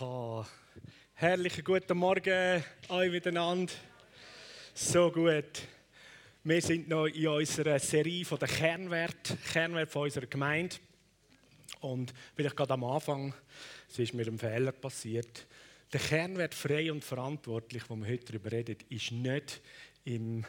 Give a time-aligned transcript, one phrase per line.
[0.00, 0.44] Oh,
[1.14, 3.72] herrlichen guten Morgen euch miteinander.
[4.74, 5.62] So gut.
[6.44, 10.76] Wir sind noch in unserer Serie von den Kernwert, Kernwert von unserer Gemeinde.
[11.80, 13.34] Und vielleicht gerade am Anfang,
[13.88, 15.46] es ist mir ein Fehler passiert.
[15.92, 19.60] Der Kernwert frei und verantwortlich, wo wir heute darüber reden, ist nicht
[20.04, 20.44] im,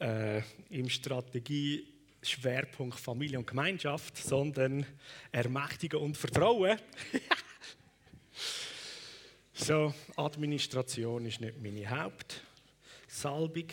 [0.00, 1.86] äh, im Strategie
[2.22, 4.84] Schwerpunkt Familie und Gemeinschaft, sondern
[5.30, 6.78] Ermächtigen und Vertrauen.
[9.52, 13.68] so, Administration ist nicht meine Hauptsalbung.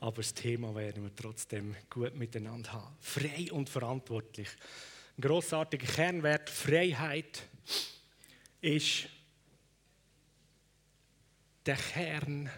[0.00, 2.94] Aber das Thema werden wir trotzdem gut miteinander haben.
[3.00, 4.48] Frei und verantwortlich.
[5.16, 7.48] Ein grossartiger Kernwert Freiheit
[8.60, 9.08] ist
[11.64, 12.50] der Kern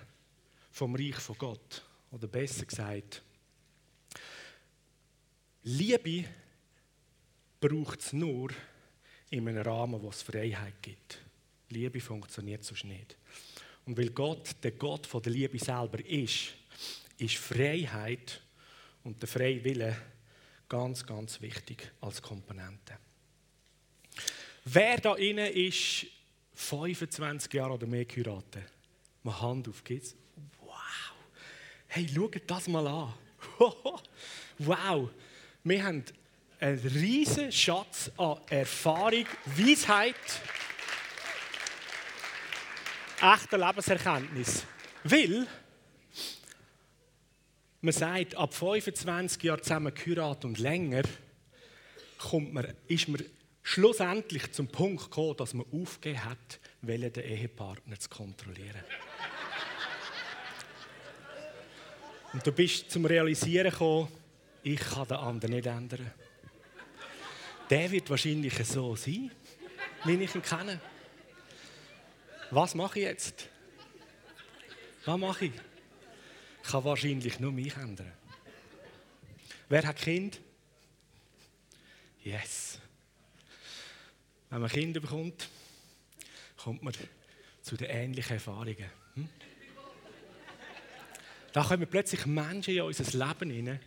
[0.72, 1.84] vom Reich von Gott.
[2.10, 3.22] Oder besser gesagt,
[5.62, 6.24] Liebe
[7.60, 8.50] braucht es nur
[9.30, 11.18] in einem Rahmen, wo es Freiheit gibt.
[11.70, 13.16] Liebe funktioniert sonst nicht.
[13.84, 16.54] Und weil Gott der Gott von der Liebe selber ist,
[17.18, 18.40] ist Freiheit
[19.04, 19.96] und der freie Wille
[20.68, 22.98] ganz, ganz wichtig als Komponente.
[24.64, 26.06] Wer da innen ist
[26.54, 28.64] 25 Jahre oder mehr geheiratet?
[29.22, 30.14] Mal Hand auf, geht's?
[31.88, 33.14] Hey, schaut das mal an.
[34.58, 35.08] wow,
[35.64, 36.04] wir haben
[36.60, 40.14] einen riesen Schatz an Erfahrung, Weisheit,
[43.20, 44.64] echter Lebenserkenntnis.
[45.04, 45.46] Weil
[47.80, 51.02] man sagt, ab 25 Jahren zusammen geheiratet und länger,
[52.18, 53.22] kommt man, ist man
[53.62, 58.82] schlussendlich zum Punkt gekommen, dass man aufgegeben hat, den Ehepartner zu kontrollieren.
[62.36, 64.08] Und du bist zum Realisieren gekommen,
[64.62, 66.10] ich kann den anderen nicht ändern.
[67.70, 69.30] Der wird wahrscheinlich so sein,
[70.04, 70.78] wie ich ihn kenne.
[72.50, 73.48] Was mache ich jetzt?
[75.06, 75.52] Was mache ich?
[76.62, 78.12] Ich kann wahrscheinlich nur mich ändern.
[79.70, 80.38] Wer hat Kind?
[82.22, 82.78] Yes.
[84.50, 85.48] Wenn man Kinder bekommt,
[86.58, 86.92] kommt man
[87.62, 89.05] zu den ähnlichen Erfahrungen.
[91.56, 93.80] Da kommen plötzlich Menschen in unser Leben hinein.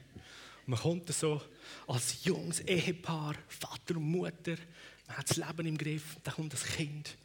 [0.65, 1.39] Man kommt so
[1.85, 4.55] als junges Ehepaar, Vater und Mutter,
[5.05, 7.15] man hat das Leben im Griff, dann kommt das Kind.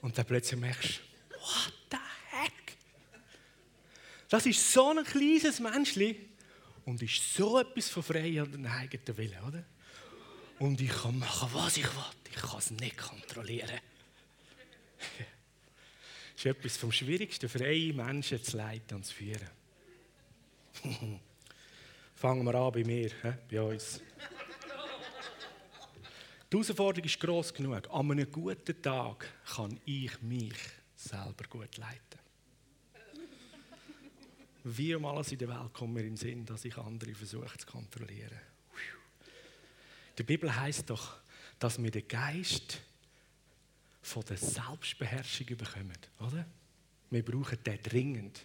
[0.00, 1.98] Und dann plötzlich merkst du, what the
[2.32, 2.76] heck?
[4.28, 6.18] Das ist so ein kleines Menschli
[6.84, 9.64] und ist so etwas von frei und eigenen Willen, oder?
[10.58, 12.02] Und ich kann machen, was ich will.
[12.28, 13.78] Ich kann es nicht kontrollieren.
[16.34, 19.59] Das ist etwas vom Schwierigsten, freie Menschen zu leiten und zu führen.
[22.14, 23.10] Fangen wir an bei mir,
[23.50, 24.00] bei uns.
[26.52, 27.88] Die Herausforderung ist gross genug.
[27.90, 30.54] An einem guten Tag kann ich mich
[30.96, 32.18] selber gut leiten.
[34.64, 37.56] Wie um alles in der Welt kommt mir in den Sinn, dass ich andere versuche
[37.56, 38.38] zu kontrollieren.
[40.18, 41.20] Die Bibel heißt doch,
[41.58, 42.80] dass wir den Geist
[44.02, 46.44] von der Selbstbeherrschung bekommen, oder?
[47.10, 48.44] Wir brauchen den dringend.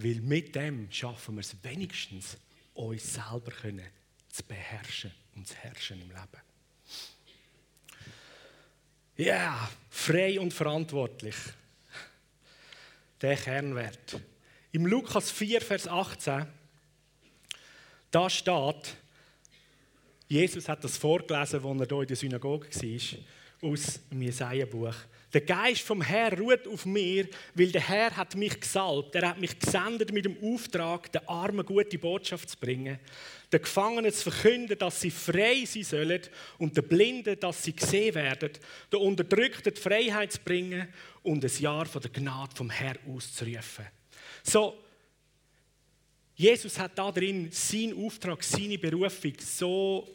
[0.00, 2.36] Weil mit dem schaffen wir es wenigstens,
[2.74, 3.88] uns selber können
[4.30, 6.42] zu beherrschen und zu herrschen im Leben.
[9.16, 11.34] Ja, yeah, frei und verantwortlich.
[13.20, 14.20] Der Kernwert.
[14.70, 16.46] Im Lukas 4, Vers 18,
[18.12, 18.94] da steht,
[20.28, 24.94] Jesus hat das vorgelesen, als er hier in der Synagoge war, aus dem Jesaja-Buch.
[25.34, 29.14] Der Geist vom Herrn ruht auf mir, weil der Herr hat mich gesalbt.
[29.14, 32.98] Er hat mich gesendet mit dem Auftrag, den Armen gute Botschaft zu bringen,
[33.52, 36.22] den Gefangenen zu verkünden, dass sie frei sein sollen
[36.56, 38.52] und den Blinden, dass sie gesehen werden,
[38.90, 40.88] den Unterdrückten die Freiheit zu bringen
[41.22, 43.86] und ein Jahr von der Gnade vom Herrn auszurufen.
[44.42, 44.82] So,
[46.34, 50.08] Jesus hat da drin seinen Auftrag, seine Berufung so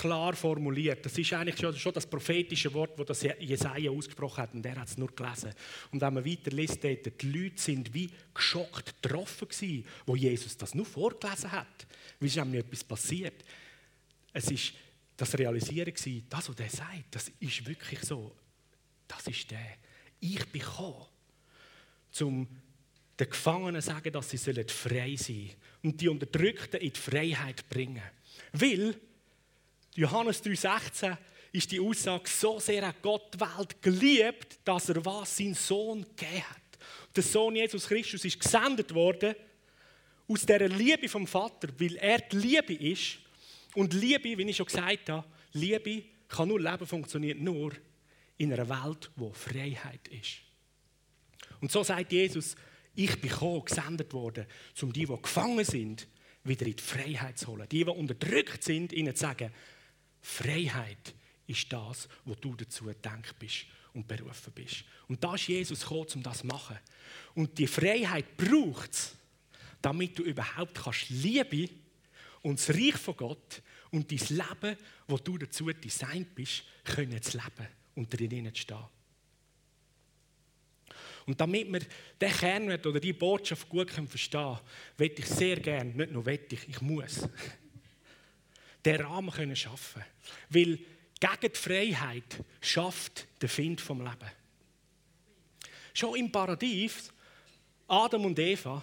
[0.00, 1.04] klar formuliert.
[1.04, 4.98] Das ist eigentlich schon, das prophetische Wort, das Jesaja ausgesprochen hat, und er hat es
[4.98, 5.52] nur gelesen.
[5.90, 10.74] Und wenn man weiter liest, die Leute sind wie geschockt getroffen gewesen, wo Jesus das
[10.74, 11.86] nur vorgelesen hat.
[12.20, 13.44] Wie ist nämlich etwas passiert?
[14.32, 14.74] Es ist
[15.16, 18.34] das Realisieren gewesen, das, was er sagt, das ist wirklich so.
[19.06, 19.76] Das ist der.
[20.20, 21.06] Ich bin gekommen,
[22.20, 22.48] um
[23.18, 25.50] den Gefangenen zu sagen, dass sie frei sein sollen
[25.82, 28.02] und die Unterdrückten in die Freiheit bringen.
[28.52, 28.96] Weil
[29.94, 31.16] Johannes 3,16
[31.52, 36.02] ist die Aussage, so sehr hat Gott die Welt geliebt, dass er was seinen Sohn
[36.02, 36.56] gegeben hat.
[37.14, 39.34] Der Sohn Jesus Christus ist gesendet worden
[40.26, 43.18] aus dieser Liebe vom Vater, weil er die Liebe ist
[43.74, 47.72] Und Liebe, wie ich schon gesagt habe, Liebe kann nur Leben funktioniert nur
[48.38, 50.38] in einer Welt, wo Freiheit ist.
[51.60, 52.56] Und so sagt Jesus,
[52.94, 54.46] ich bin gekommen, gesendet worden,
[54.82, 56.06] um die, die gefangen sind,
[56.44, 57.68] wieder in die Freiheit zu holen.
[57.70, 59.52] Die, die unterdrückt sind, ihnen zu sagen,
[60.24, 61.14] Freiheit
[61.46, 64.84] ist das, wo du dazu gedacht bist und berufen bist.
[65.06, 66.78] Und da ist Jesus gekommen, um das zu machen.
[67.34, 69.14] Und die Freiheit braucht es,
[69.82, 71.68] damit du überhaupt kannst Liebe
[72.40, 77.36] und das Reich von Gott und dein Leben, wo du dazu designt bist, können zu
[77.36, 78.78] leben und drinnen zu stehen.
[81.26, 81.80] Und damit wir
[82.18, 84.58] den Kernwert oder die Botschaft gut verstehen können,
[84.96, 87.28] möchte ich sehr gerne, nicht nur möchte ich, ich muss,
[88.84, 90.04] den Rahmen können schaffen.
[90.50, 90.78] Weil
[91.20, 94.30] gegen die Freiheit schafft der Find vom Leben.
[95.92, 97.12] Schon im Paradies,
[97.86, 98.82] Adam und Eva,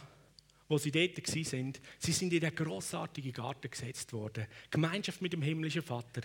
[0.68, 4.48] wo sie dort waren, sie sind in den grossartigen Garten gesetzt worden.
[4.70, 6.22] Gemeinschaft mit dem himmlischen Vater.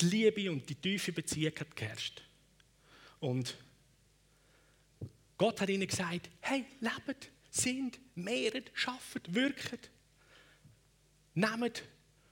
[0.00, 2.22] Die Liebe und die tiefe Beziehung hat geherrscht.
[3.18, 3.56] Und
[5.36, 9.90] Gott hat ihnen gesagt, hey, lebt, sind, mehret, schafft, wirkt.
[11.34, 11.82] Nehmt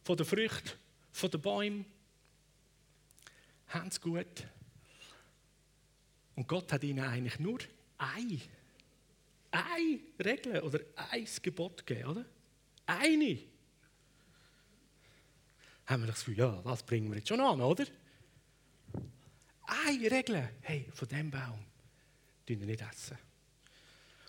[0.05, 0.79] von der Frucht,
[1.17, 1.87] von den Bäumen.
[3.69, 4.47] Haben es gut.
[6.35, 7.59] Und Gott hat ihnen eigentlich nur
[7.97, 8.41] ein,
[9.51, 10.81] eine Regel oder
[11.11, 12.27] ein Gebot gegeben, oder?
[12.85, 13.39] Eine.
[15.87, 17.87] Haben wir das Gefühl, ja, das bringen wir jetzt schon an, oder?
[19.87, 20.51] Eine Regel.
[20.61, 21.65] Hey, von dem Baum
[22.47, 23.17] dürfen wir nicht essen.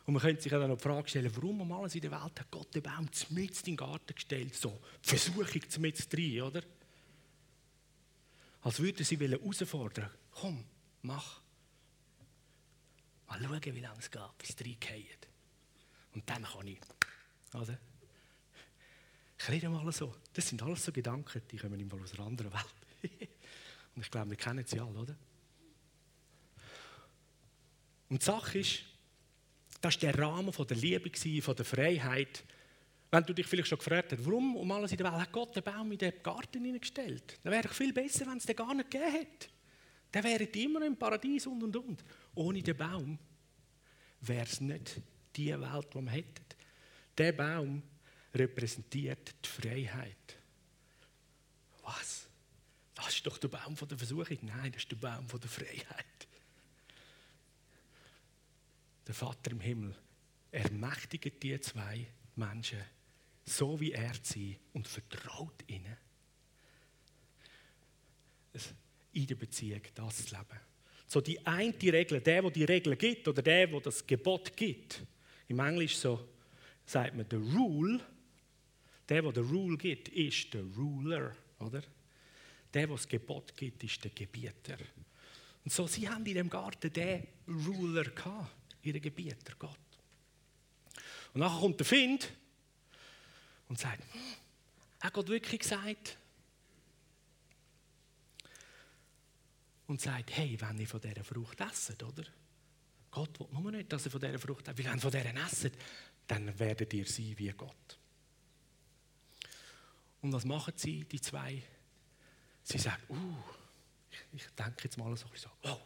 [0.05, 2.39] Und man könnte sich dann noch die Frage stellen, warum um alles in der Welt
[2.39, 6.63] hat Gott den Baum mitten in den Garten gestellt, so Versuchung mit rein, oder?
[8.67, 10.65] Als würde sie herausfordern, komm,
[11.01, 11.39] mach.
[13.27, 15.29] Mal schauen, wie lange es geht, bis es reingeht.
[16.13, 16.79] Und dann kann ich,
[17.53, 17.79] oder?
[19.39, 20.13] Ich rede mal so.
[20.33, 22.75] Das sind alles so Gedanken, die kommen im aus einer anderen Welt.
[23.95, 25.15] Und ich glaube, wir kennen sie alle, oder?
[28.09, 28.83] Und die Sache ist,
[29.79, 32.43] das war der Rahmen der Liebe, der Freiheit.
[33.09, 35.55] Wenn du dich vielleicht schon gefragt hast, warum um alles in der Welt hat Gott
[35.55, 37.39] den Baum in den Garten hineingestellt?
[37.43, 39.47] Dann wäre doch viel besser, wenn es den gar nicht gegeben hätte.
[40.11, 42.03] Dann wäre immer noch im Paradies und und und.
[42.35, 43.17] Ohne den Baum
[44.21, 45.01] wäre es nicht
[45.35, 46.45] die Welt, die wir hätten.
[47.17, 47.81] Der Baum
[48.33, 50.37] repräsentiert die Freiheit.
[51.83, 52.27] Was?
[52.93, 54.37] Das ist doch der Baum von der Versuchung.
[54.41, 56.27] Nein, das ist der Baum von der Freiheit
[59.07, 59.95] der Vater im Himmel,
[60.51, 62.79] ermächtigt die zwei Menschen,
[63.47, 65.97] so wie er sie und vertraut ihnen,
[69.13, 70.59] in der Beziehung das zu leben.
[71.07, 75.01] So die eine Regel, der, der die Regel gibt oder der, der das Gebot gibt.
[75.47, 76.27] Im Englisch so
[76.85, 78.01] sagt man der Rule.
[79.07, 81.81] Der, der der Rule gibt, ist der Ruler, oder?
[82.73, 84.77] Der, der das Gebot gibt, ist der Gebieter.
[85.63, 88.51] Und so, sie haben in dem Garten den Ruler gehabt
[88.83, 89.79] ihren Gebieter, Gott.
[91.33, 92.29] Und nachher kommt der Find
[93.69, 94.03] und sagt,
[95.01, 96.17] hat Gott wirklich gesagt?
[99.87, 102.23] Und sagt, hey, wenn ihr von dieser Frucht esset, oder?
[103.11, 104.77] Gott will nur nicht, dass ihr von dieser Frucht esset.
[104.77, 105.73] Weil wenn ihr von dieser esset,
[106.27, 107.97] dann werdet ihr sein wie Gott.
[110.21, 111.61] Und was machen sie, die zwei?
[112.63, 113.37] Sie sagen, uh,
[114.11, 115.25] ich, ich denke jetzt mal so,
[115.63, 115.79] oh,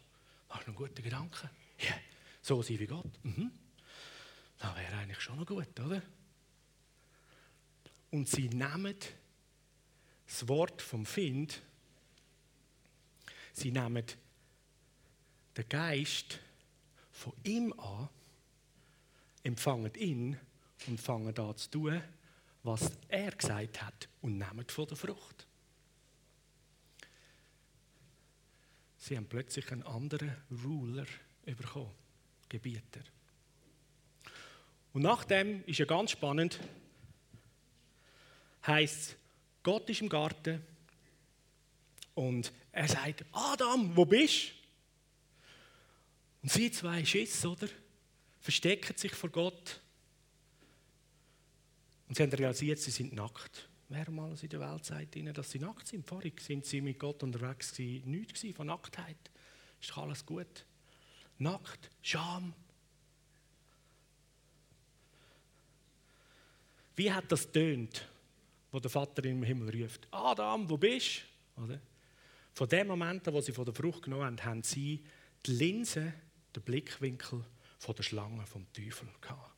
[0.50, 1.50] hast du einen guten Gedanken?
[1.80, 2.00] Yeah.
[2.42, 3.24] So sein wie Gott.
[3.24, 3.52] Mhm.
[4.58, 6.02] Das wäre eigentlich schon noch gut, oder?
[8.12, 8.96] Und sie nehmen
[10.28, 11.62] das Wort vom Find,
[13.54, 14.06] sie nehmen
[15.58, 16.40] den Geist
[17.12, 18.10] von ihm an,
[19.44, 20.38] empfangen ihn
[20.88, 22.02] und fangen an zu tun,
[22.64, 25.48] was er gesagt hat und nehmen von der Frucht.
[28.98, 31.06] Sie haben plötzlich einen anderen Ruler
[31.44, 31.92] bekommen.
[32.52, 33.00] Gebieter.
[34.92, 36.60] Und nachdem ist ja ganz spannend,
[38.66, 39.16] heißt
[39.64, 40.66] Gott ist im Garten
[42.16, 44.54] und er sagt, Adam, wo bist du?
[46.44, 47.68] Und sie zwei Schiss, oder?
[48.40, 49.80] Verstecken sich vor Gott.
[52.08, 53.70] Und sie haben realisiert, sie sind nackt.
[53.90, 56.08] Wer mal in der Welt sagt ihnen, dass sie nackt sind?
[56.08, 58.10] Vorhin sind sie mit Gott unterwegs gewesen.
[58.10, 59.18] Nichts von Nacktheit.
[59.80, 60.66] Ist alles gut
[61.42, 62.54] nackt, Scham.
[66.96, 68.08] Wie hat das tönt,
[68.72, 70.08] wo der Vater im Himmel ruft?
[70.12, 71.24] Adam, wo bist
[71.56, 71.80] du?
[72.54, 75.04] Von dem Moment, wo sie von der Frucht genommen haben, haben sie
[75.46, 76.14] die Linse,
[76.56, 77.44] den Blickwinkel
[77.78, 79.56] von der Schlange vom Teufel gehabt.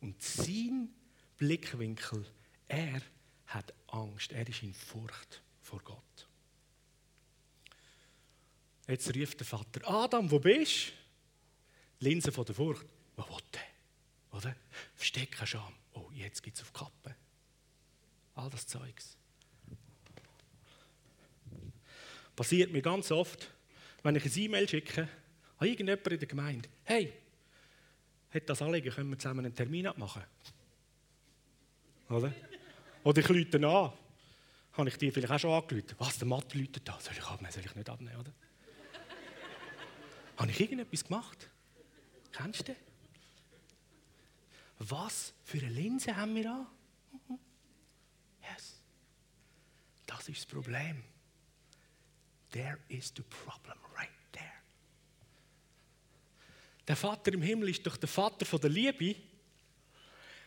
[0.00, 0.90] Und sein
[1.36, 2.26] Blickwinkel,
[2.68, 3.00] er
[3.46, 6.28] hat Angst er ist in Furcht vor Gott.
[8.86, 10.88] Jetzt ruft der Vater, Adam, wo bist
[12.00, 12.04] du?
[12.04, 12.84] Linse von der Furcht.
[13.16, 14.38] Was will der?
[14.38, 14.56] Oder?
[14.94, 15.74] Versteck keine Scham.
[15.92, 17.16] Oh, jetzt gibt es auf die Kappe.
[18.34, 19.16] All das Zeugs.
[22.36, 23.48] Passiert mir ganz oft,
[24.02, 25.08] wenn ich ein E-Mail schicke
[25.58, 26.68] an irgendjemanden in der Gemeinde.
[26.82, 27.12] Hey,
[28.32, 30.22] hat das Anliegen, können wir zusammen einen Termin abmachen?
[32.08, 32.32] Oder?
[33.04, 33.92] Oder ich lüte an.
[34.72, 35.94] Habe ich dir vielleicht auch schon angelüht?
[35.98, 36.98] Was, der Matt läutet da?
[37.00, 38.32] Soll ich abnehmen, soll ich nicht abnehmen, oder?
[40.36, 41.48] Habe ich irgendetwas gemacht?
[42.32, 42.76] Kennst du den?
[44.80, 46.66] Was für eine Linse haben wir an?
[48.42, 48.80] Yes.
[50.24, 51.04] Das ist das Problem.
[52.50, 54.62] There is the problem right there.
[56.88, 59.16] Der Vater im Himmel ist doch der Vater von der Liebe.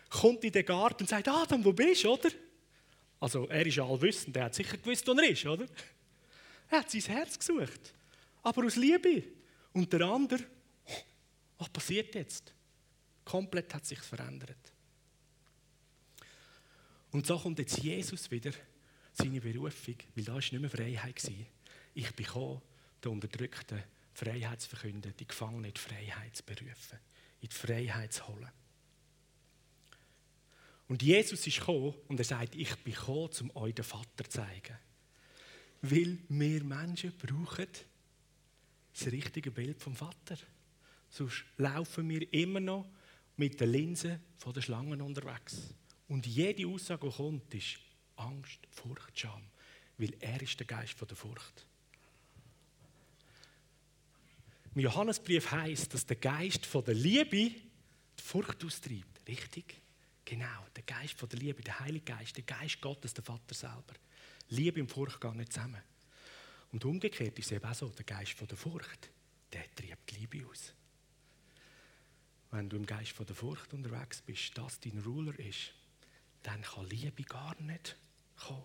[0.10, 2.31] Kommt in den Garten und sagt, Adam, wo bist du, oder?
[3.19, 5.67] Also er ist ja allwissend, er hat sicher gewusst, wo er ist, oder?
[6.72, 7.93] Er hat sein Herz gesucht.
[8.41, 9.25] Aber aus Liebe.
[9.74, 10.43] Und der andere,
[11.60, 12.51] was passiert jetzt?
[13.24, 14.74] Komplett hat sich verändert.
[17.12, 18.53] Und so kommt jetzt Jesus wieder,
[19.17, 21.31] seine Berufung, weil da war nicht mehr Freiheit.
[21.93, 22.62] Ich bin gekommen,
[23.03, 23.83] den Unterdrückten
[24.13, 27.00] Freiheit zu verkünden, die Gefangenen in die Freiheit zu berufen,
[27.41, 28.50] in die Freiheit zu holen.
[30.88, 34.29] Und Jesus ist gekommen und er sagt, ich bin gekommen, um euch den Vater zu
[34.29, 34.77] zeigen.
[35.81, 37.67] Weil wir Menschen brauchen
[38.93, 40.38] das richtige Bild vom Vater.
[41.09, 42.89] Sonst laufen wir immer noch
[43.36, 45.74] mit der Linse der Schlangen unterwegs.
[46.07, 47.79] Und jede Aussage, die kommt, ist
[48.17, 49.43] Angst, Furcht, Scham.
[49.97, 51.65] Weil er ist der Geist von der Furcht.
[54.75, 59.27] Im Johannesbrief heißt, dass der Geist von der Liebe die Furcht austreibt.
[59.27, 59.81] Richtig?
[60.24, 63.93] Genau, der Geist von der Liebe, der Heilige Geist, der Geist Gottes, der Vater selber.
[64.50, 65.81] Liebe und Furcht gehen nicht zusammen.
[66.71, 69.09] Und umgekehrt ist es eben auch so, der Geist von der Furcht,
[69.51, 70.74] der treibt die Liebe aus.
[72.51, 75.74] Wenn du im Geist von der Furcht unterwegs bist, das dein Ruler ist,
[76.43, 77.97] dann kann Liebe gar nicht
[78.38, 78.63] kommen.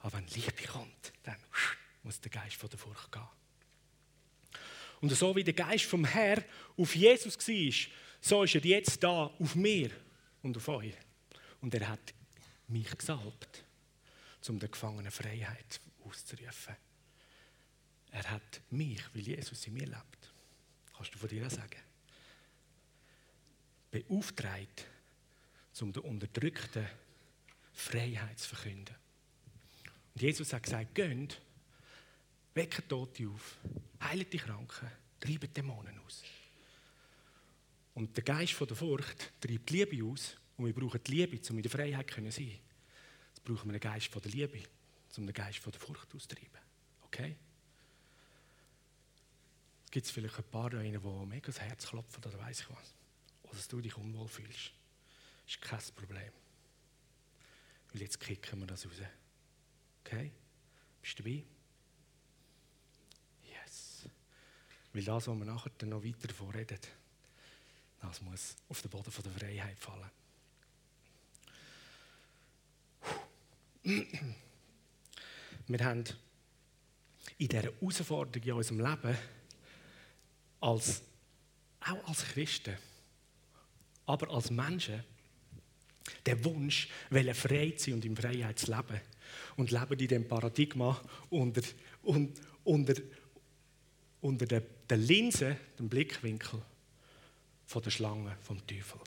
[0.00, 1.36] Aber wenn Liebe kommt, dann
[2.02, 3.28] muss der Geist von der Furcht gehen.
[5.00, 6.42] Und so wie der Geist vom Herr
[6.76, 9.90] auf Jesus war, so ist er jetzt da auf mir
[10.42, 10.94] und auf euch.
[11.60, 12.14] Und er hat
[12.68, 13.64] mich gesalbt,
[14.48, 16.76] um der Gefangenen Freiheit auszurufen.
[18.10, 20.32] Er hat mich, weil Jesus in mir lebt.
[20.94, 21.80] Kannst du von dir sagen?
[23.90, 24.86] Beauftragt,
[25.80, 26.86] um der Unterdrückten
[27.72, 28.94] Freiheit zu verkünden.
[30.14, 31.40] Und Jesus hat gesagt, geht,
[32.54, 33.56] weckt Tote auf,
[34.00, 36.22] heilt die Kranken, treibt Dämonen aus.
[37.94, 40.36] Und der Geist von der Furcht treibt die Liebe aus.
[40.56, 42.58] Und wir brauchen die Liebe, um in der Freiheit zu sein.
[43.28, 44.62] Jetzt brauchen wir den Geist von der Liebe,
[45.16, 46.60] um den Geist von der Furcht auszutreiben.
[47.02, 47.36] Okay?
[49.90, 52.94] Gibt es vielleicht ein paar da die mega das Herz klopfen oder weiß ich was?
[53.42, 54.72] Oder dass du dich unwohl fühlst.
[55.46, 56.32] Ist kein Problem.
[57.92, 58.92] Weil jetzt kicken wir das raus.
[60.04, 60.30] Okay?
[61.00, 61.44] Bist du dabei?
[63.44, 64.08] Yes.
[64.92, 66.78] Weil das, was wir nachher noch weiter davon reden,
[68.00, 70.10] das muss auf den Boden der Freiheit fallen.
[75.66, 76.04] Wir haben
[77.38, 79.16] in dieser Herausforderung in unserem Leben
[80.60, 81.02] als,
[81.80, 82.76] auch als Christen,
[84.06, 85.02] aber als Menschen,
[86.26, 89.00] den Wunsch, frei zu sein und in Freiheit zu leben.
[89.56, 91.62] Und leben in dem Paradigma unter,
[92.02, 92.94] unter, unter,
[94.20, 96.62] unter der, der Linse, dem Blickwinkel
[97.66, 99.00] von der Schlange, vom Teufel.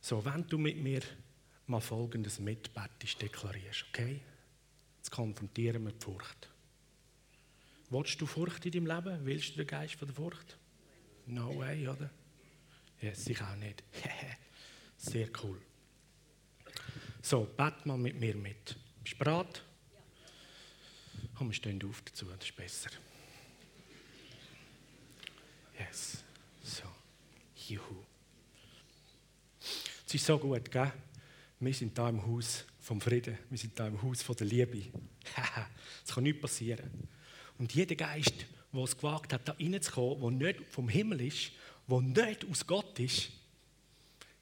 [0.00, 1.02] So, wenn du mit mir
[1.66, 4.20] mal Folgendes mitbettest, deklarierst, okay?
[4.98, 6.50] Jetzt konfrontieren wir die Furcht.
[7.90, 9.24] Willst du Furcht in deinem Leben?
[9.24, 10.58] Willst du den Geist von der Furcht?
[11.30, 12.10] No way, oder?
[13.00, 13.82] Ja, yes, ich auch nicht.
[14.96, 15.60] Sehr cool.
[17.22, 18.76] So, bett mal mit mir mit.
[19.02, 19.62] Bist du bereit?
[19.92, 21.28] Ja.
[21.34, 22.90] Komm, wir stehen auf dazu, das ist besser.
[25.78, 26.24] Yes.
[26.62, 26.84] So.
[27.68, 28.04] Juhu.
[30.06, 30.92] Es ist so gut, gell?
[31.60, 33.38] Wir sind da im Haus vom Frieden.
[33.48, 34.82] Wir sind da im Haus von der Liebe.
[36.04, 36.90] Es kann nichts passieren.
[37.58, 41.52] Und jeder Geist, der es gewagt hat, da reinzukommen, der nicht vom Himmel ist,
[41.88, 43.30] der nicht aus Gott ist,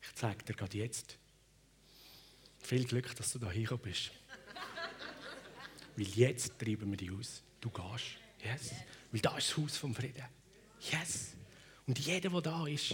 [0.03, 1.17] ich zeige dir gerade jetzt.
[2.61, 4.11] Viel Glück, dass du da hingekommen bist.
[5.97, 7.43] Weil jetzt treiben wir dich aus.
[7.61, 8.17] Du gehst.
[8.45, 8.73] Yes.
[9.11, 10.25] Weil da ist das Haus vom Frieden.
[10.91, 11.35] Yes.
[11.87, 12.93] Und jeder, der da ist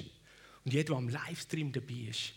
[0.65, 2.33] und jeder, der am Livestream dabei ist,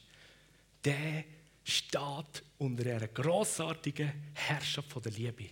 [0.84, 1.24] der
[1.64, 5.50] steht unter einer grossartigen Herrschaft der Liebe.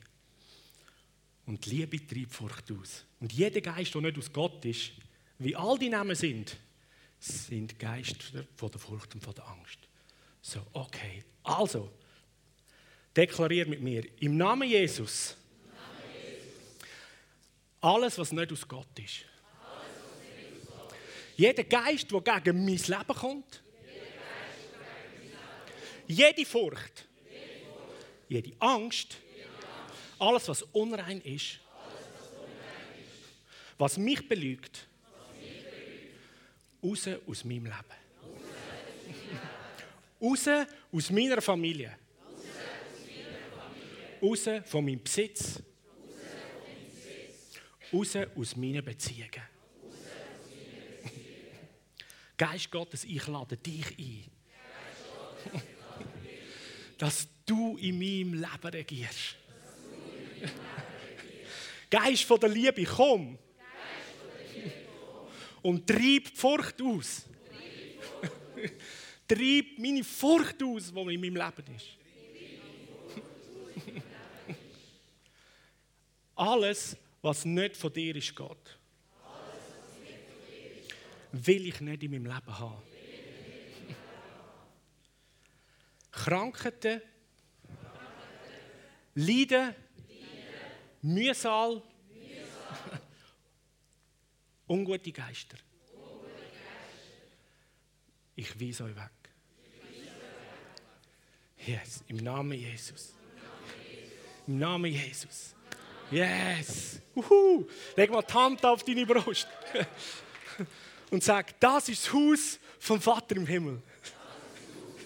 [1.45, 3.05] Und Liebe treibt Furcht aus.
[3.19, 4.91] Und jeder Geist, der nicht aus Gott ist,
[5.37, 6.57] wie all die Namen sind,
[7.19, 9.79] sind Geister von der Furcht und von der Angst.
[10.41, 11.23] So, okay.
[11.43, 11.91] Also,
[13.15, 15.37] deklariert mit mir, im Namen Jesus,
[17.81, 19.25] alles, was nicht aus Gott ist.
[21.37, 23.63] Jeder Geist, der gegen mein Leben kommt,
[26.07, 27.07] jede Furcht,
[28.29, 29.17] jede Angst,
[30.19, 31.59] alles, was unrein ist,
[33.77, 34.87] was mich belügt,
[36.83, 38.05] raus aus meinem Leben.
[40.21, 40.47] Raus
[40.91, 41.97] aus meiner Familie.
[44.21, 45.61] Raus von meinem Besitz.
[47.91, 49.43] Raus aus meinen Beziehungen.
[52.37, 54.25] Geist Gottes, ich lade dich ein.
[56.97, 59.37] Dass du in meinem Leben regierst.
[61.89, 63.37] Geist von der Liebe, komm.
[65.61, 67.25] Und treib die Furcht aus.
[69.27, 71.87] treib meine Furcht aus, die in meinem Leben ist.
[76.35, 78.77] Alles, was nicht von dir ist, Gott,
[81.31, 82.81] will ich nicht in meinem Leben haben.
[86.11, 87.01] Krankheiten,
[89.15, 89.75] Leiden,
[91.05, 91.83] Mühsal,
[94.67, 95.55] ungute Geister.
[98.35, 99.11] Ich weise euch weg.
[101.63, 103.13] Yes, im Namen Jesus.
[104.47, 105.53] Im Namen Jesus.
[106.09, 106.99] Yes.
[107.15, 107.67] Uhu.
[107.95, 109.47] Leg mal die Hand auf deine Brust
[111.11, 113.79] und sag, das ist das Haus vom Vater im Himmel.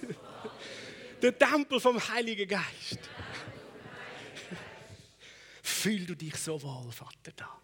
[1.22, 3.00] Der Tempel vom Heiligen Geist.
[5.80, 7.58] Fühl du dich so wohl, Vater, da.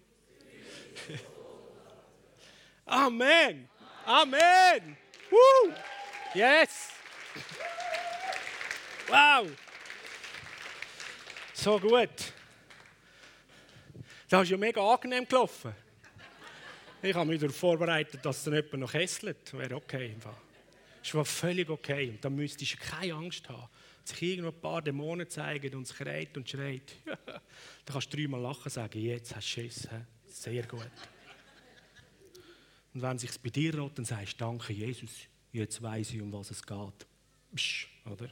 [2.85, 3.67] Amen.
[4.05, 4.97] Amen.
[5.29, 5.73] Woo.
[6.33, 6.91] Yes.
[9.09, 9.51] Wow.
[11.53, 12.31] So gut.
[14.29, 15.75] Das ist ja mega angenehm gelaufen.
[17.01, 19.51] Ich habe mich darauf vorbereitet, dass dann jemand noch kesselt.
[19.57, 20.15] Wäre okay.
[21.05, 22.09] Das war völlig okay.
[22.09, 23.69] Und dann müsstest du keine Angst haben.
[24.03, 26.95] Sich irgendwo ein paar Dämonen zeigen und es schreit und schreit.
[27.05, 27.41] dann
[27.85, 29.87] kannst du dreimal lachen und sagen, jetzt hast du Schiss.
[30.25, 30.89] Sehr gut.
[32.95, 35.11] Und wenn sich bei dir rot, dann sagst du, danke Jesus,
[35.51, 37.07] jetzt weiß ich, um was es geht.
[37.53, 38.31] Psch, oder?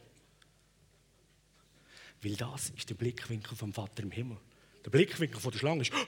[2.24, 4.38] Weil das ist der Blickwinkel vom Vater im Himmel.
[4.84, 6.06] Der Blickwinkel von der Schlange ist, oh,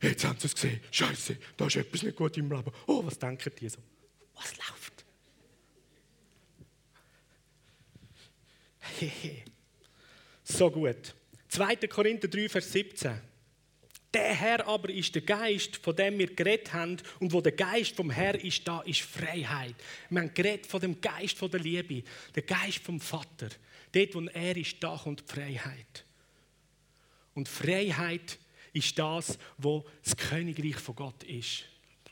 [0.00, 2.70] jetzt haben sie es gesehen, Scheiße, da ist etwas nicht gut im Leben.
[2.86, 3.78] Oh, was denken die so?
[4.34, 4.83] Was läuft?
[9.04, 9.42] Hehe.
[10.44, 11.14] so gut.
[11.48, 11.76] 2.
[11.88, 13.20] Korinther 3, Vers 17.
[14.12, 16.98] Der Herr aber ist der Geist, von dem wir geredet haben.
[17.18, 19.74] Und wo der Geist vom Herr ist, da ist Freiheit.
[20.08, 23.48] Wir haben geredet von dem Geist von der Liebe, der Geist vom Vater.
[23.90, 26.04] Dort, wo er ist, da kommt Freiheit.
[27.34, 28.38] Und Freiheit
[28.72, 31.64] ist das, wo das Königreich von Gott ist.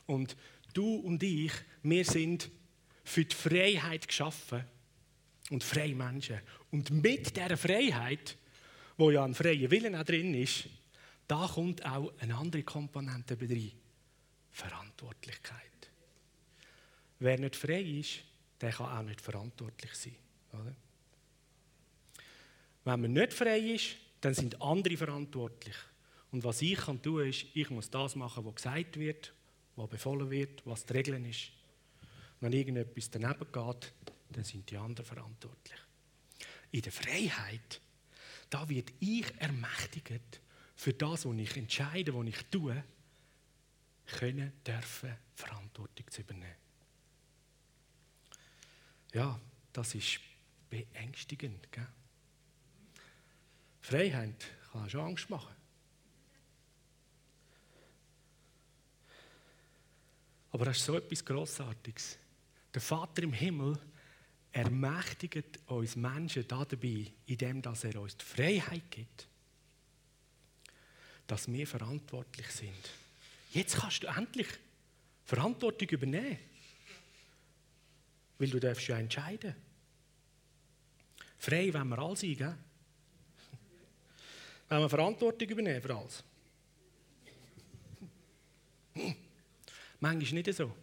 [0.06, 0.36] Und
[0.74, 1.52] du und ich,
[1.84, 2.50] wir sind
[3.04, 4.64] für die Freiheit geschaffen
[5.52, 6.40] und freie Menschen.
[6.70, 8.36] Und mit dieser Freiheit,
[8.96, 10.68] wo ja ein freier Willen auch drin ist,
[11.28, 13.72] da kommt auch eine andere Komponente rein.
[14.50, 15.90] Verantwortlichkeit.
[17.18, 18.24] Wer nicht frei ist,
[18.60, 20.16] der kann auch nicht verantwortlich sein.
[20.52, 20.74] Oder?
[22.84, 25.76] Wenn man nicht frei ist, dann sind andere verantwortlich.
[26.32, 29.32] Und was ich kann tun, ist, ich muss das machen, was gesagt wird,
[29.76, 31.50] was befohlen wird, was die Regeln ist.
[32.40, 33.92] Wenn irgendetwas daneben geht,
[34.32, 35.78] dann sind die anderen verantwortlich.
[36.70, 37.80] In der Freiheit,
[38.50, 40.40] da wird ich ermächtigt,
[40.74, 42.82] für das, was ich entscheide, was ich tue,
[44.06, 46.56] können, dürfen, Verantwortung zu übernehmen.
[49.12, 49.38] Ja,
[49.72, 50.20] das ist
[50.68, 51.70] beängstigend.
[51.70, 51.86] Gell?
[53.80, 55.54] Freiheit kann schon Angst machen.
[60.50, 62.18] Aber das ist so etwas Grossartiges.
[62.74, 63.78] Der Vater im Himmel
[64.52, 69.26] ermächtigt uns Menschen dabei, indem er uns die Freiheit gibt,
[71.26, 72.90] dass wir verantwortlich sind.
[73.52, 74.48] Jetzt kannst du endlich
[75.24, 76.38] Verantwortung übernehmen.
[78.38, 79.54] Weil du darfst ja entscheiden.
[81.38, 82.58] Frei wenn wir alle sein, gell?
[84.68, 86.24] Wenn wir Verantwortung übernehmen für alles.
[88.94, 89.16] Hm.
[90.00, 90.74] Manchmal nicht so.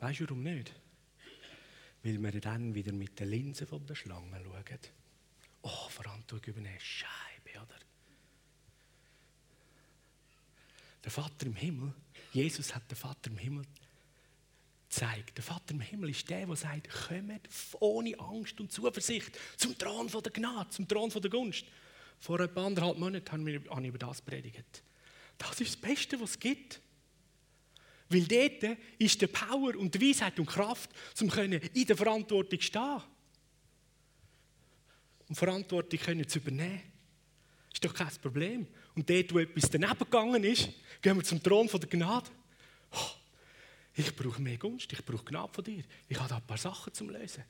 [0.00, 0.72] Weißt du, warum nicht?
[2.04, 4.78] Weil wir dann wieder mit der Linse von der Schlange schauen.
[5.62, 7.78] Oh, Verantwortung übernehmen, Scheibe, oder?
[11.02, 11.94] Der Vater im Himmel,
[12.32, 13.64] Jesus hat den Vater im Himmel
[14.90, 15.36] zeigt.
[15.36, 17.48] Der Vater im Himmel ist der, der sagt, kommt
[17.80, 21.64] ohne Angst und Zuversicht zum Thron von der Gnade, zum Thron von der Gunst.
[22.20, 24.82] Vor etwa anderthalb Monaten haben wir über das predigt.
[25.38, 26.80] Das ist das Beste, was es gibt.
[28.08, 30.90] Weil dort ist die Power und die Weisheit und Kraft,
[31.20, 33.02] um in der Verantwortung zu stehen.
[35.28, 36.82] Und Verantwortung können zu übernehmen.
[37.70, 38.66] Das ist doch kein Problem.
[38.94, 40.68] Und dort, wo etwas daneben gegangen ist,
[41.00, 42.30] gehen wir zum Thron von der Gnade.
[42.92, 43.10] Oh,
[43.96, 45.82] ich brauche mehr Gunst, ich brauche Gnade von dir.
[46.08, 47.44] Ich habe da ein paar Sachen zum Lösen.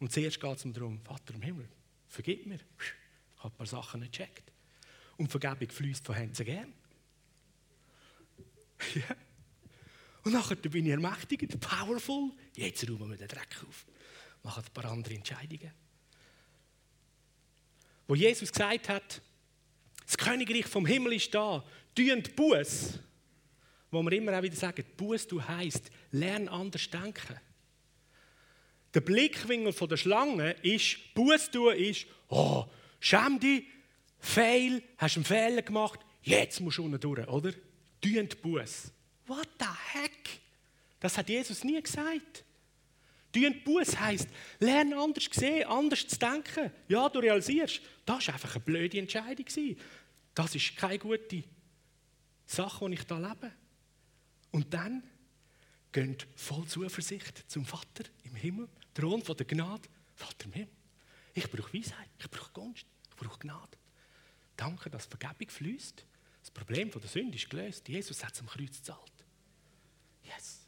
[0.00, 1.68] Und zuerst geht es darum, Vater im Himmel,
[2.08, 2.56] vergib mir.
[2.56, 4.50] Ich habe ein paar Sachen nicht gecheckt.
[5.16, 6.72] Und Vergebung fließt von Herzen gern.
[8.94, 9.16] ja.
[10.24, 12.30] Und nachher bin ich ermächtigt, powerful.
[12.54, 13.86] Jetzt räumen wir den Dreck auf.
[14.42, 15.72] Machen ein paar andere Entscheidungen.
[18.06, 19.22] Wo Jesus gesagt hat,
[20.04, 22.98] das Königreich vom Himmel ist da, tüend Buß
[23.92, 27.38] wo wir immer auch wieder sagen, Buß du heisst, lern anders denken.
[28.94, 32.64] Der Blickwinkel der Schlange ist, Buß tun ist, oh,
[32.98, 33.64] schäm dich,
[34.18, 37.52] Fail, hast einen Fehler gemacht, jetzt musst du unten durch, oder?
[38.00, 38.92] Tüend Buß.
[39.32, 40.40] What the heck?
[41.00, 42.44] Das hat Jesus nie gesagt.
[43.32, 44.28] Tüend Buß heisst,
[44.60, 46.70] lern anders zu sehen, anders zu denken.
[46.86, 49.46] Ja, du realisierst, das war einfach eine blöde Entscheidung.
[50.34, 51.44] Das ist keine gute
[52.44, 53.52] Sache, die ich hier lebe.
[54.50, 55.02] Und dann
[55.92, 59.88] geht voll Zuversicht zum Vater im Himmel, Thron von der Gnade.
[60.14, 60.74] Vater im Himmel,
[61.32, 63.78] ich brauche Weisheit, ich brauche Gunst, ich brauche Gnade.
[64.58, 66.04] Danke, dass Vergebung fließt.
[66.42, 67.88] Das Problem der Sünde ist gelöst.
[67.88, 69.12] Jesus hat es am Kreuz gezahlt.
[70.24, 70.66] Yes.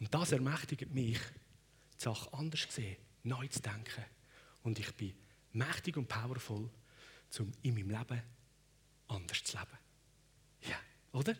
[0.00, 1.18] Und das ermächtigt mich,
[1.98, 4.04] die Sache anders zu sehen, neu zu denken.
[4.62, 5.14] Und ich bin
[5.52, 6.68] mächtig und powerful,
[7.38, 8.22] um in meinem Leben
[9.08, 9.78] anders zu leben.
[10.62, 10.78] Ja.
[11.12, 11.34] Oder?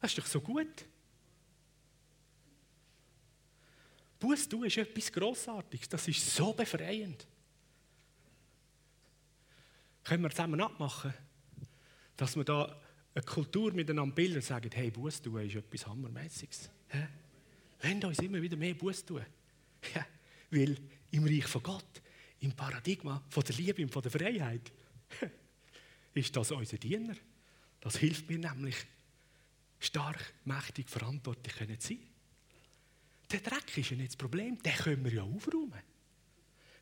[0.00, 0.86] Das ist doch so gut.
[4.18, 5.88] Buß tun ist etwas Grossartiges.
[5.88, 7.26] Das ist so befreiend.
[10.02, 11.12] Können wir zusammen abmachen,
[12.16, 12.80] dass wir da
[13.14, 16.70] eine Kultur miteinander bilden und sagen, hey, Buß tun ist etwas Hammermäßiges.
[16.92, 17.08] Ja?
[17.84, 19.24] Lasst uns immer wieder mehr Buß tun.
[19.94, 20.06] Ja?
[20.50, 20.76] Weil
[21.10, 22.02] im Reich von Gott,
[22.40, 24.72] im Paradigma von der Liebe und von der Freiheit,
[26.14, 27.14] ist das unser Diener.
[27.80, 28.76] Das hilft mir nämlich,
[29.78, 31.98] stark, mächtig, verantwortlich können sein.
[33.30, 35.82] Der Dreck ist ja nicht das Problem, den können wir ja aufräumen.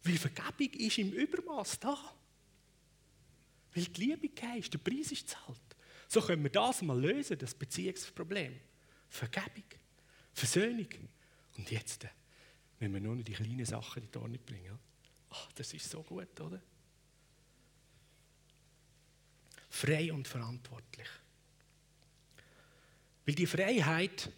[0.04, 1.96] Weil Vergebung ist im Übermaß da.
[3.74, 5.58] Weil die Liebe ist, der Preis ist zahlt.
[6.08, 8.60] So können wir das mal lösen, das Beziehungsproblem.
[9.08, 9.64] Vergebung,
[10.32, 10.88] Versöhnung.
[11.56, 12.06] Und jetzt
[12.82, 14.76] wenn wir nur noch die kleinen Sachen in die Ordnung bringen.
[15.30, 16.60] Ach, das ist so gut, oder?
[19.70, 21.06] Frei und verantwortlich.
[23.24, 24.28] Weil die Freiheit,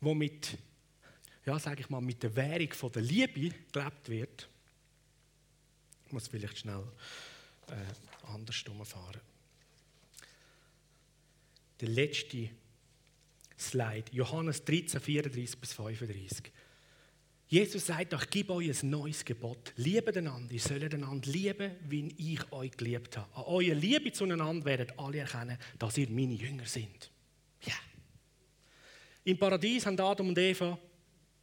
[0.00, 0.56] die mit,
[1.44, 4.48] ja, sage ich mal, mit der Währung von der Liebe gelebt wird,
[6.06, 6.84] ich muss vielleicht schnell
[7.70, 9.20] äh, anders fahren.
[11.80, 12.50] Der letzte
[13.70, 16.52] Slide, Johannes 13, 34 bis 35.
[17.46, 19.74] Jesus sagt, ich gebe euch ein neues Gebot.
[19.76, 23.28] Liebe einander, ihr sollt einander lieben, wie ich euch geliebt habe.
[23.36, 27.10] An eurer Liebe zueinander werden alle erkennen, dass ihr meine Jünger seid.
[27.62, 27.74] Ja.
[29.24, 30.78] Im Paradies haben Adam und Eva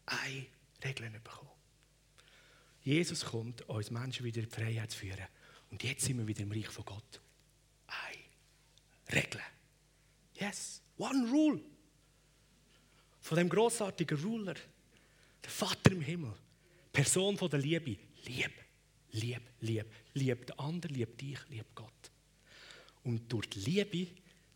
[0.06, 0.46] eine
[0.84, 1.50] Regel bekommen.
[2.84, 5.28] Jesus kommt, uns Menschen wieder in die Freiheit zu führen.
[5.70, 7.22] Und jetzt sind wir wieder im Reich von Gott.
[7.88, 9.42] Eine Regel.
[10.34, 11.62] Yes, one rule.
[13.22, 14.56] Von dem großartigen Ruler
[15.44, 16.34] der Vater im Himmel,
[16.92, 18.52] Person von der Liebe, lieb,
[19.12, 22.12] lieb, lieb, lieb den anderen, lieb dich, lieb Gott.
[23.04, 24.08] Und durch die Liebe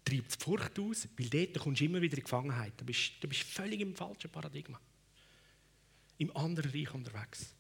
[0.04, 2.74] treibt es Furcht aus, weil dort kommst du immer wieder in Gefangenheit.
[2.78, 4.80] Du bist, du bist völlig im falschen Paradigma.
[6.18, 7.54] Im anderen Reich unterwegs.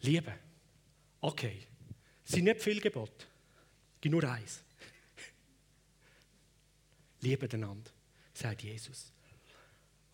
[0.00, 0.34] Liebe.
[1.20, 1.66] Okay.
[2.24, 3.26] Es sind nicht viele Gebote.
[3.94, 4.62] Es gibt nur eins.
[7.20, 7.90] Liebe einander,
[8.32, 9.12] sagt Jesus.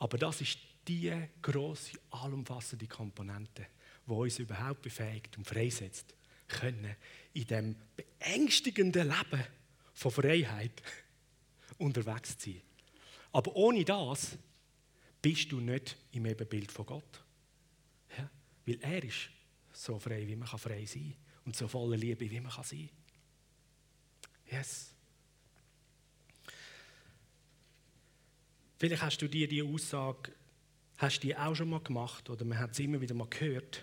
[0.04, 3.68] Aber das ist die grosse, allumfassende Komponente,
[4.06, 6.14] die uns überhaupt befähigt und freisetzt,
[6.46, 6.94] können
[7.32, 9.46] in dem beängstigenden Leben
[9.94, 10.82] von Freiheit
[11.78, 12.60] unterwegs zu sein.
[13.32, 14.36] Aber ohne das
[15.22, 17.24] bist du nicht im Ebenbild von Gott.
[18.18, 18.30] Ja?
[18.66, 19.30] Weil er ist
[19.72, 24.58] so frei, wie man frei sein kann und so voller Liebe, wie man sein kann.
[24.58, 24.93] Yes.
[28.84, 30.30] Vielleicht hast du dir die Aussage,
[30.98, 33.82] hast die auch schon mal gemacht oder man hat es immer wieder mal gehört,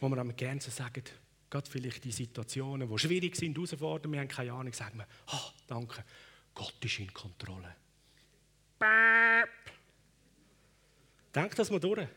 [0.00, 1.12] wo man dann gerne so sagt,
[1.48, 5.52] gerade vielleicht die Situationen, die schwierig sind, herausfordern, wir haben keine Ahnung, sagen wir, ah,
[5.68, 6.04] danke,
[6.56, 7.76] Gott ist in Kontrolle.
[8.80, 9.48] Bäp.
[11.32, 12.08] Denk das mal durch.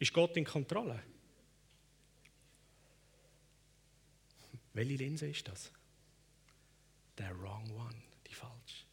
[0.00, 1.00] Ist Gott in Kontrolle?
[4.74, 5.70] Welche Linse ist das?
[7.16, 8.87] Der wrong one, die falsche.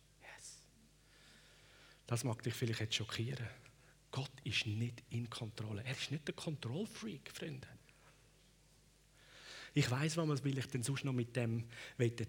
[2.08, 3.48] Das mag dich vielleicht jetzt schockieren.
[4.12, 5.84] Gott ist nicht in Kontrolle.
[5.84, 7.68] Er ist nicht der Kontrollfreak, Freunde.
[9.74, 11.66] Ich weiß, was will ich denn sonst noch mit dem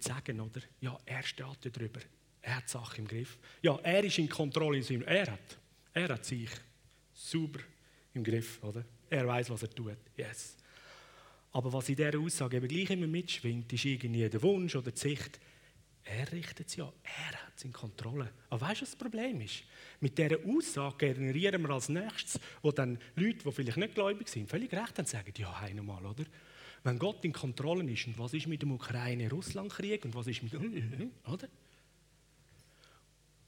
[0.00, 0.60] sagen, oder?
[0.80, 2.00] Ja, er steht darüber.
[2.42, 3.38] Er hat die Sache im Griff.
[3.62, 4.82] Ja, er ist in Kontrolle.
[5.04, 5.58] Er hat,
[5.92, 6.50] er hat sich
[7.14, 7.60] super
[8.14, 8.84] im Griff, oder?
[9.08, 9.96] Er weiß, was er tut.
[10.16, 10.56] Yes.
[11.52, 14.98] Aber was in dieser Aussage eben gleich immer mitschwingt, ist irgendwie der Wunsch oder die
[14.98, 15.38] Sicht,
[16.06, 18.32] er richtet es ja, er hat es in Kontrolle.
[18.48, 19.64] Aber weißt du, was das Problem ist?
[20.00, 24.48] Mit dieser Aussage generieren wir als nächstes, wo dann Leute, die vielleicht nicht gläubig sind,
[24.48, 26.24] völlig recht haben, sagen, ja, einmal, oder?
[26.84, 30.54] Wenn Gott in Kontrolle ist, und was ist mit dem Ukraine-Russland-Krieg und was ist mit,
[31.26, 31.48] oder?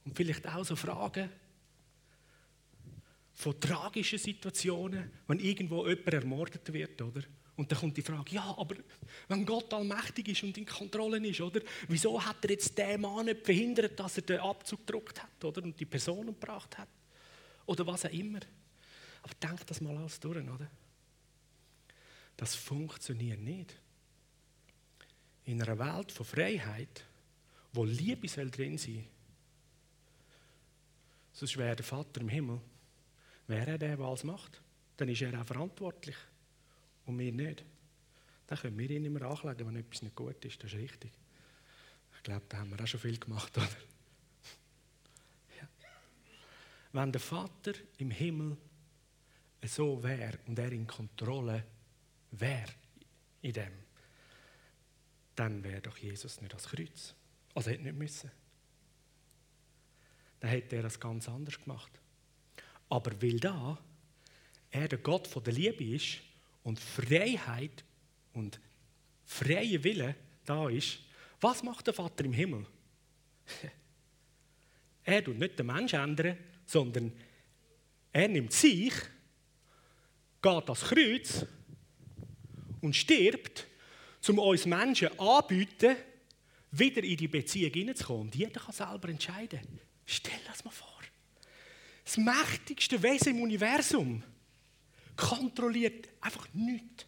[0.05, 1.31] Und vielleicht auch so Fragen
[3.35, 7.23] von tragischen Situationen, wenn irgendwo jemand ermordet wird, oder?
[7.59, 8.77] Und dann kommt die Frage, ja, aber
[9.27, 11.61] wenn Gott allmächtig ist und in Kontrolle ist, oder?
[11.89, 15.65] Wieso hat er jetzt den Mann nicht verhindert, dass er den Abzug gedruckt hat, oder?
[15.65, 16.89] Und die Person gebracht hat?
[17.67, 18.39] Oder was auch immer.
[19.25, 20.71] Aber denk das mal alles durch, oder?
[22.37, 23.75] Das funktioniert nicht.
[25.45, 27.05] In einer Welt von Freiheit,
[27.73, 29.05] wo Liebe soll drin sein
[31.33, 32.61] sonst wäre der Vater im Himmel,
[33.47, 34.61] wäre er der, der alles macht.
[34.97, 36.17] Dann ist er auch verantwortlich
[37.09, 37.65] und wir nicht.
[38.47, 40.63] Dann können wir ihn immer anklagen, wenn etwas nicht gut ist.
[40.63, 41.13] Das ist richtig.
[42.17, 43.69] Ich glaube, da haben wir auch schon viel gemacht, oder?
[45.61, 45.69] Ja.
[46.93, 48.57] Wenn der Vater im Himmel
[49.65, 51.65] so wäre und er in Kontrolle
[52.31, 52.73] wäre
[53.43, 53.73] in dem,
[55.35, 57.15] dann wäre doch Jesus nicht das Kreuz.
[57.55, 58.31] Also hätte nicht müssen.
[60.41, 61.93] Dann hätte er das ganz anders gemacht.
[62.89, 63.79] Aber weil da
[64.71, 66.19] er der Gott von der Liebe ist,
[66.69, 67.83] und Freiheit
[68.35, 68.61] und
[69.25, 70.99] freie Wille da ist,
[71.41, 72.67] was macht der Vater im Himmel?
[75.05, 77.13] er tut nicht den Menschen ändern, sondern
[78.13, 78.93] er nimmt sich,
[80.43, 81.47] geht ans Kreuz
[82.83, 83.67] und stirbt,
[84.29, 85.97] um uns Menschen anzubieten,
[86.71, 88.23] wieder in die Beziehung hineinzukommen.
[88.25, 89.61] Und jeder kann selber entscheiden.
[90.05, 91.01] Stell das mal vor.
[92.05, 94.23] Das mächtigste Wesen im Universum
[95.19, 97.05] kontrolliert einfach nichts.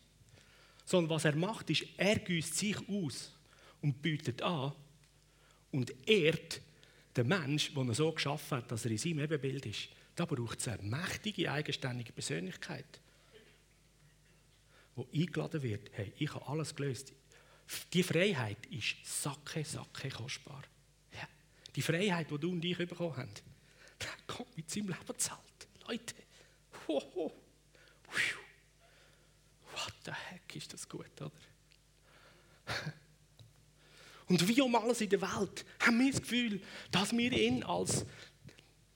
[0.85, 3.33] Sondern was er macht, ist, er güsst sich aus
[3.81, 4.73] und bietet an
[5.71, 6.61] und ehrt
[7.17, 9.89] den Mensch, den er so geschaffen hat, dass er in seinem Ebenbild ist.
[10.17, 13.01] Da braucht es eine mächtige, eigenständige Persönlichkeit,
[14.97, 15.91] die eingeladen wird.
[15.93, 17.13] Hey, ich habe alles gelöst.
[17.93, 20.65] Die Freiheit ist sacke, sacke kostbar.
[21.13, 21.29] Ja.
[21.75, 23.31] Die Freiheit, die du und ich bekommen haben,
[24.27, 25.69] kommt mit seinem Leben zahlt.
[25.87, 26.15] Leute,
[26.89, 27.50] ho, ho.
[29.73, 31.31] What the heck ist das gut, oder?
[34.29, 36.61] Und wie um alles in der Welt haben wir das Gefühl,
[36.93, 38.07] dass wir ihn als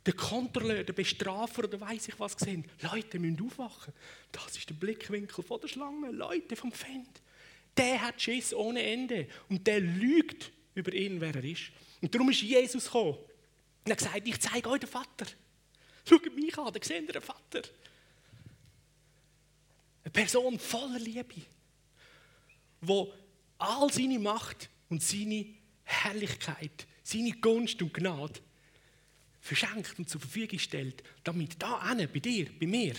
[0.06, 2.64] der Kontrolleur, der Bestrafer oder weiß ich was sehen.
[2.82, 3.92] Leute müssen aufwachen.
[4.30, 6.10] Das ist der Blickwinkel von der Schlange.
[6.10, 7.22] Leute vom Feind.
[7.76, 9.26] Der hat Schiss ohne Ende.
[9.48, 11.70] Und der lügt über ihn, wer er ist.
[12.00, 13.14] Und darum ist Jesus gekommen.
[13.14, 15.26] Und er hat gesagt, ich zeige euch den Vater.
[16.06, 17.62] Schaut mich an, dann seht ihr den Vater.
[20.04, 21.42] Eine Person voller Liebe,
[22.80, 23.12] wo
[23.58, 25.46] all seine Macht und seine
[25.84, 28.40] Herrlichkeit, seine Gunst und Gnade
[29.40, 32.94] verschenkt und zur Verfügung stellt, damit da ane, bei dir, bei mir,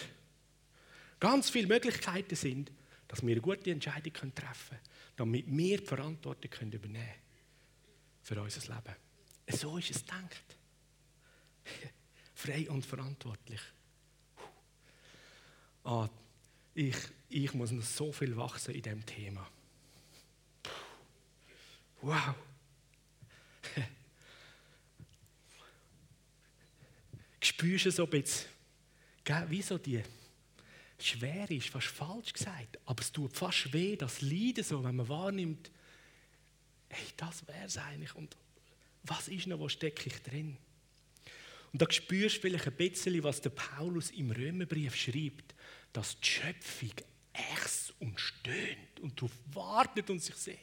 [1.20, 2.72] ganz viele Möglichkeiten sind,
[3.08, 4.82] dass wir eine gute Entscheidung treffen können,
[5.16, 7.14] damit wir die Verantwortung übernehmen können
[8.22, 8.96] für unser Leben.
[9.48, 10.58] So ist es gedacht.
[12.36, 13.62] Frei und verantwortlich.
[15.84, 16.10] Ah,
[16.76, 16.96] ich,
[17.30, 19.50] ich muss noch so viel wachsen in diesem Thema.
[22.02, 22.36] Wow.
[27.42, 28.50] Spürst du so ein bisschen,
[29.48, 30.04] wie so die
[31.00, 35.08] schwer ist, fast falsch gesagt, aber es tut fast weh, das Leiden so, wenn man
[35.08, 35.72] wahrnimmt,
[36.90, 38.36] hey, das wäre es eigentlich und
[39.04, 40.58] was ist noch, wo stecke ich drin?
[41.72, 45.56] Und da spürst du vielleicht ein bisschen, was der Paulus im Römerbrief schreibt
[45.96, 46.92] dass die Schöpfung
[47.32, 50.60] ächzt und stöhnt und darauf wartet und sich sehnt,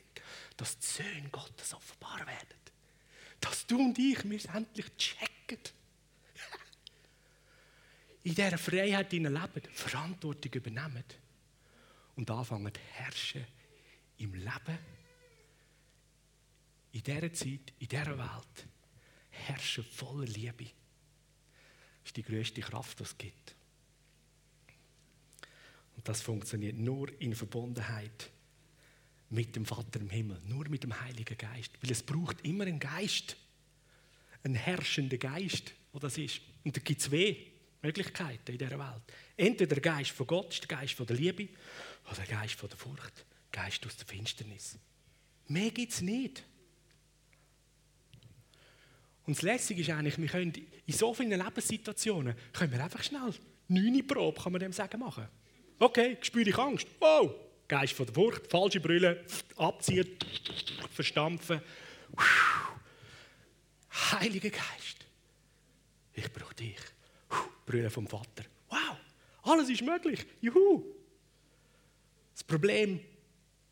[0.58, 2.58] dass die Söhne Gottes offenbar werden.
[3.40, 5.56] Dass du und ich mir endlich checken.
[8.24, 9.38] in dieser Freiheit leben,
[9.72, 11.04] Verantwortung übernehmen
[12.16, 13.46] und anfangen zu herrschen
[14.18, 14.78] im Leben,
[16.92, 18.66] in dieser Zeit, in dieser Welt,
[19.30, 20.64] herrschen voller Liebe.
[20.64, 23.56] Das ist die größte Kraft, die es gibt.
[25.96, 28.30] Und das funktioniert nur in Verbundenheit
[29.30, 31.70] mit dem Vater im Himmel, nur mit dem Heiligen Geist.
[31.80, 33.36] Weil es braucht immer einen Geist,
[34.44, 36.40] einen herrschenden Geist, wo das ist.
[36.64, 37.36] Und da gibt es zwei
[37.82, 39.02] Möglichkeiten in dieser Welt.
[39.36, 41.48] Entweder der Geist von Gott, der Geist von der Liebe,
[42.06, 44.78] oder der Geist von der Furcht, der Geist aus der Finsternis.
[45.48, 46.44] Mehr gibt es nicht.
[49.24, 50.52] Und das Lässige ist eigentlich, wir können
[50.86, 53.32] in so vielen Lebenssituationen können wir einfach schnell
[53.68, 55.28] neune Probe, kann man dem sagen, machen.
[55.82, 56.86] Okay, spüre ich Angst.
[57.00, 57.34] Wow,
[57.66, 59.24] Geist von der Furcht, falsche Brille,
[59.56, 60.06] abziehen,
[60.92, 61.60] verstampfen.
[64.12, 65.04] Heiliger Geist,
[66.14, 66.78] ich brauche dich.
[67.66, 68.44] Brille vom Vater.
[68.68, 68.96] Wow,
[69.42, 70.24] alles ist möglich.
[70.40, 70.84] Juhu.
[72.32, 73.00] Das Problem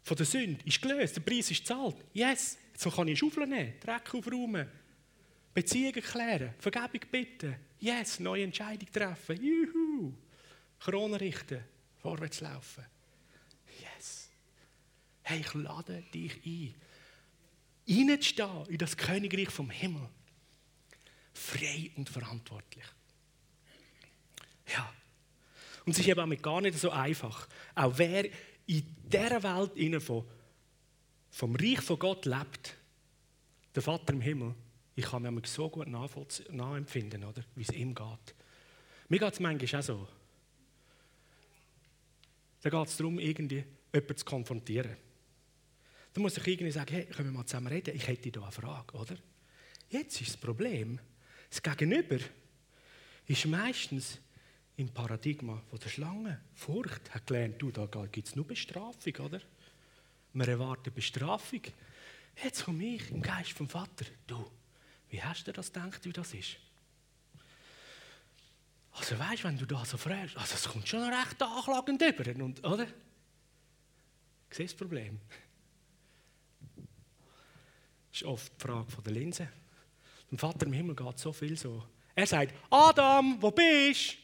[0.02, 1.94] von der Sünde ist gelöst, der Preis ist gezahlt.
[2.12, 4.68] Yes, jetzt kann ich Schaufel nehmen, Dreck aufräumen,
[5.54, 7.54] Beziehungen klären, Vergebung bitten.
[7.78, 9.40] Yes, neue Entscheidung treffen.
[9.40, 10.12] Juhu.
[10.80, 11.62] Krone richten,
[12.02, 12.84] vorwärts laufen.
[13.80, 14.30] Yes.
[15.22, 16.74] Hey, ich lade dich ein,
[17.88, 20.08] reinzustehen in das Königreich vom Himmel.
[21.32, 22.84] Frei und verantwortlich.
[24.72, 24.92] Ja.
[25.84, 27.48] Und es ist eben auch gar nicht so einfach.
[27.74, 28.26] Auch wer
[28.66, 30.24] in dieser Welt von,
[31.30, 32.76] vom Reich von Gott lebt,
[33.74, 34.54] der Vater im Himmel,
[34.96, 37.42] ich kann mir so gut nachempfinden, oder?
[37.54, 38.34] wie es ihm geht.
[39.08, 40.08] Mir geht es manchmal auch so.
[42.62, 44.96] Da geht es darum, irgendwie jemanden zu konfrontieren.
[46.12, 47.94] Da muss ich irgendwie sagen, hey, können wir mal zusammen reden?
[47.94, 49.16] Ich hätte da eine Frage, oder?
[49.88, 50.98] Jetzt ist das Problem,
[51.48, 52.18] das Gegenüber
[53.26, 54.18] ist meistens
[54.76, 56.40] im Paradigma von der Schlange.
[56.54, 59.40] Furcht hat gelernt, du, da gibt es nur Bestrafung, oder?
[60.32, 61.62] Wir erwarten Bestrafung.
[62.42, 64.06] Jetzt komme ich im Geist vom Vater.
[64.26, 64.50] Du,
[65.08, 66.56] wie hast du das gedacht, wie das ist?
[68.92, 72.64] Also weißt, wenn du da so fragst, also es kommt schon recht anklagend über, und,
[72.64, 72.86] oder?
[74.50, 75.20] Siehst das Problem?
[78.10, 79.48] Das ist oft die Frage von der Linse.
[80.30, 81.84] Dem Vater im Himmel geht so viel so.
[82.14, 84.14] Er sagt, Adam, wo bist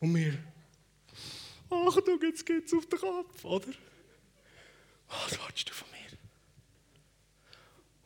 [0.00, 0.06] du?
[0.06, 0.38] Und wir,
[1.70, 3.68] Achtung, jetzt geht's auf den Kopf, oder?
[5.08, 6.18] Was willst du von mir?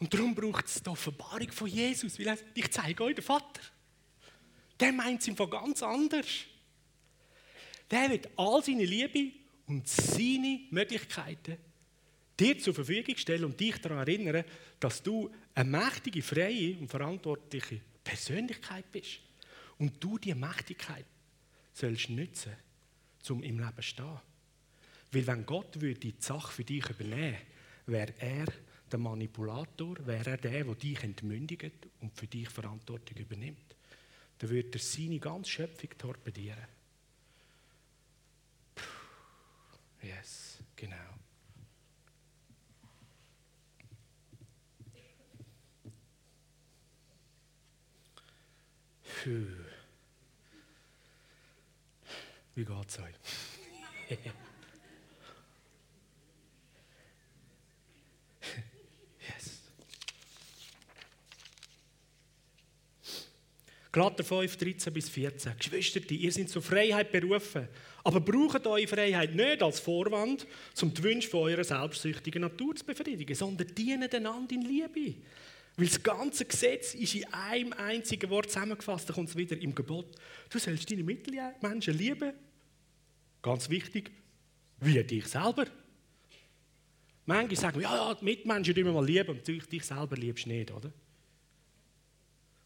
[0.01, 3.25] Und darum braucht es die Offenbarung von Jesus, weil er sagt, ich zeige euch den
[3.25, 3.61] Vater.
[4.79, 6.27] Der meint es einfach ganz anders.
[7.91, 9.33] Der wird all seine Liebe
[9.67, 11.57] und seine Möglichkeiten
[12.39, 14.45] dir zur Verfügung stellen und dich daran erinnern,
[14.81, 19.21] dass du eine mächtige, freie und verantwortliche Persönlichkeit bist.
[19.79, 21.07] Und du diese Mächtigkeit
[21.73, 22.53] sollst nutzen,
[23.29, 24.21] um im Leben zu stehen.
[25.13, 27.37] Weil wenn Gott würde die Sache für dich übernehmen
[27.87, 28.47] wäre er
[28.91, 33.77] der Manipulator, wäre er der, der dich entmündigt und für dich Verantwortung übernimmt.
[34.39, 36.67] Dann würde er seine ganze Schöpfung torpedieren.
[40.03, 40.97] Yes, genau.
[49.23, 49.47] Puh.
[52.55, 53.15] Wie geht's euch?
[63.95, 65.57] Galater 5, 13 bis 14.
[65.57, 67.69] Geschwister, ihr seid zur Freiheit berufen,
[68.03, 70.49] aber braucht eure Freiheit nicht als Vorwand,
[70.83, 75.15] um die Wünsche von eurer selbstsüchtigen Natur zu befriedigen, sondern dient einander in Liebe.
[75.77, 79.73] Weil das ganze Gesetz ist in einem einzigen Wort zusammengefasst, da kommt es wieder im
[79.73, 80.07] Gebot.
[80.51, 82.33] Du sollst deine Mitmenschen lieben,
[83.43, 84.11] ganz wichtig,
[84.81, 85.67] wie dich selber.
[87.27, 90.73] Manche sagen, ja, ja, die Mitmenschen müssen wir mal lieben, und dich selber liebst nicht,
[90.73, 90.93] oder?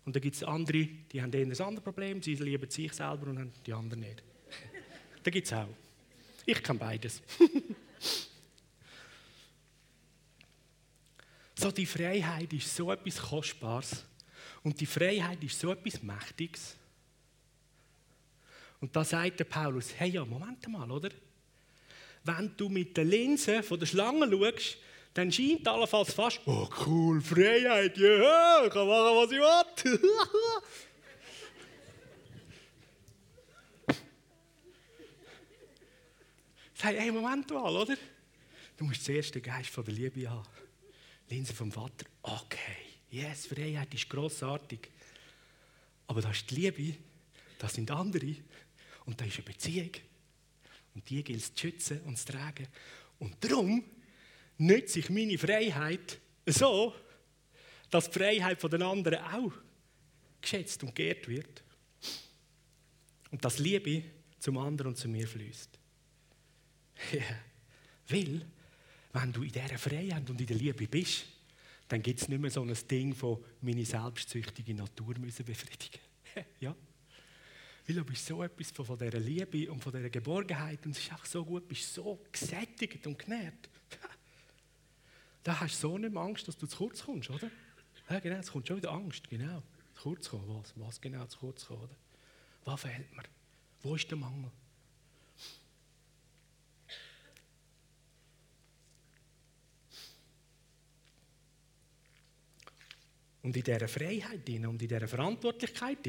[0.09, 3.52] Und dann gibt es andere, die haben ein anderes Problem, sie lieben sich selber und
[3.66, 4.22] die anderen nicht.
[5.22, 5.68] da gibt es auch.
[6.46, 7.20] Ich kann beides.
[11.61, 14.04] So, die Freiheit ist so etwas Kostbares.
[14.62, 16.76] Und die Freiheit ist so etwas Mächtiges.
[18.80, 21.11] Und da sagt der Paulus, hey ja, Moment mal, oder?
[22.22, 24.78] Wenn du mit der Linse von der Schlange schaust,
[25.19, 30.01] dann scheint allenfalls fast, oh cool, Freiheit, ja, yeah, ich kann machen, was ich will.
[36.75, 37.97] Sag, hey, Moment mal, oder?
[38.77, 40.47] Du musst zuerst den Geist von der Liebe haben.
[41.29, 42.77] Linse vom Vater, okay,
[43.11, 44.89] yes, Freiheit ist grossartig.
[46.07, 46.95] Aber das ist die Liebe,
[47.59, 48.37] das sind andere,
[49.05, 49.91] Und da ist eine Beziehung.
[50.95, 52.69] Und die gilt es zu schützen und zu tragen.
[53.19, 53.83] Und darum
[54.59, 56.94] nütze ich meine Freiheit so,
[57.90, 59.52] dass die Freiheit der anderen auch
[60.40, 61.62] geschätzt und geehrt wird.
[63.30, 64.02] Und dass Liebe
[64.38, 65.78] zum anderen und zu mir fließt.
[67.12, 67.22] Ja.
[68.09, 68.46] Weil,
[69.12, 71.26] wenn du in dieser Freiheit und in der Liebe bist,
[71.88, 76.00] dann gibt es nicht mehr so ein Ding von meine selbstsüchtige Natur müssen befriedigen.
[76.61, 76.74] ja?
[77.86, 80.98] Weil du bist so etwas von, von dieser Liebe und von dieser Geborgenheit und es
[80.98, 83.70] ist einfach so gut, du bist so gesättigt und genährt.
[85.43, 87.51] Da hast du so mehr Angst, dass du zu kurz kommst, oder?
[88.11, 89.62] Ja, genau, es kommt schon wieder Angst, genau.
[89.95, 90.72] Zu kurz kommen, was?
[90.76, 91.97] Was genau zu kurz kommen, oder?
[92.64, 93.22] Was fehlt mir?
[93.82, 94.51] Wo ist der Mangel?
[103.43, 106.03] Und in dieser Freiheit und in dieser Verantwortlichkeit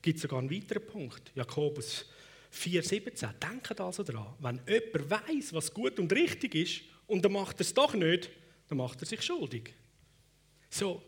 [0.00, 1.32] gibt es sogar einen weiteren Punkt.
[1.34, 2.06] Jakobus
[2.52, 3.32] 4,17.
[3.34, 7.60] Denkt also daran, wenn jemand weiß, was gut und richtig ist, und dann macht er
[7.62, 8.30] es doch nicht,
[8.68, 9.72] dann macht er sich schuldig.
[10.70, 11.02] So,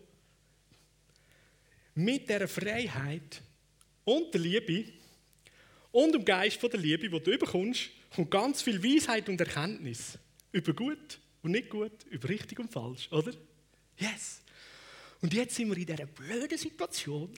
[1.94, 3.42] mit dieser Freiheit
[4.04, 4.92] und der Liebe
[5.92, 10.18] und dem Geist von der Liebe, den du bekommst, kommt ganz viel Weisheit und Erkenntnis
[10.52, 13.32] über gut und nicht gut, über richtig und falsch, oder?
[13.98, 14.42] Yes.
[15.20, 17.32] Und jetzt sind wir in dieser blöden Situation,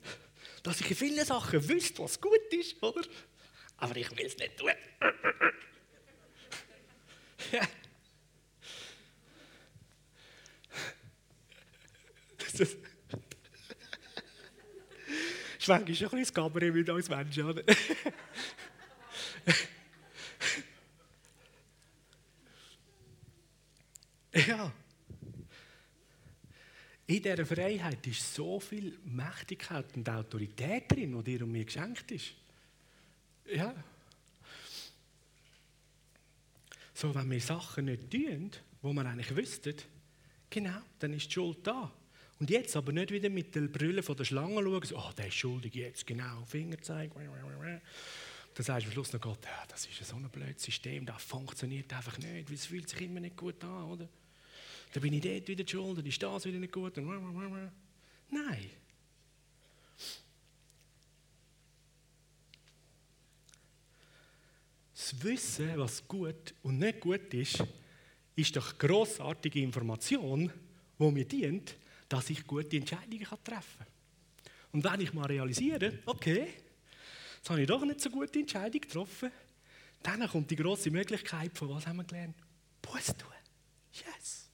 [0.63, 3.03] dass ich in vielen Sachen wüsste, was gut ist, oder?
[3.79, 4.71] Aber ich will es nicht tun.
[7.53, 7.69] ja.
[12.39, 12.77] Das ist
[15.73, 17.63] manchmal ein bisschen Gabriel mit uns Menschen, oder?
[24.35, 24.73] ja.
[27.07, 32.11] In dieser Freiheit ist so viel Mächtigkeit und Autorität drin, die dir und mir geschenkt
[32.13, 32.35] ist.
[33.47, 33.75] Ja.
[36.95, 38.51] So, wenn wir Sachen nicht tun,
[38.81, 39.75] wo wir eigentlich wüssten,
[40.49, 41.93] genau, dann ist die Schuld da.
[42.43, 45.29] Und jetzt aber nicht wieder mit der Brille von der Schlange schauen, so, oh, der
[45.29, 47.13] ist schuldig jetzt, genau, Fingerzeig.
[47.15, 47.81] Dann
[48.57, 51.93] sagst du am Schluss noch Gott, ja, das ist so ein blödes System, das funktioniert
[51.93, 54.09] einfach nicht, weil es fühlt sich immer nicht gut an, oder?
[54.93, 56.97] Dann bin ich dort wieder schuld, dann ist das wieder nicht gut.
[56.97, 57.73] Nein.
[64.97, 67.63] Das Wissen, was gut und nicht gut ist,
[68.35, 70.51] ist doch grossartige Information,
[70.99, 71.77] die mir dient,
[72.13, 73.87] dass ich gute Entscheidungen treffen kann.
[74.73, 76.47] Und wenn ich mal realisiere, okay,
[77.37, 79.33] jetzt habe ich doch nicht so gute Entscheidung getroffen,
[80.03, 82.37] dann kommt die große Möglichkeit, von was haben wir gelernt?
[82.83, 83.33] Buß tun.
[83.95, 84.51] Yes.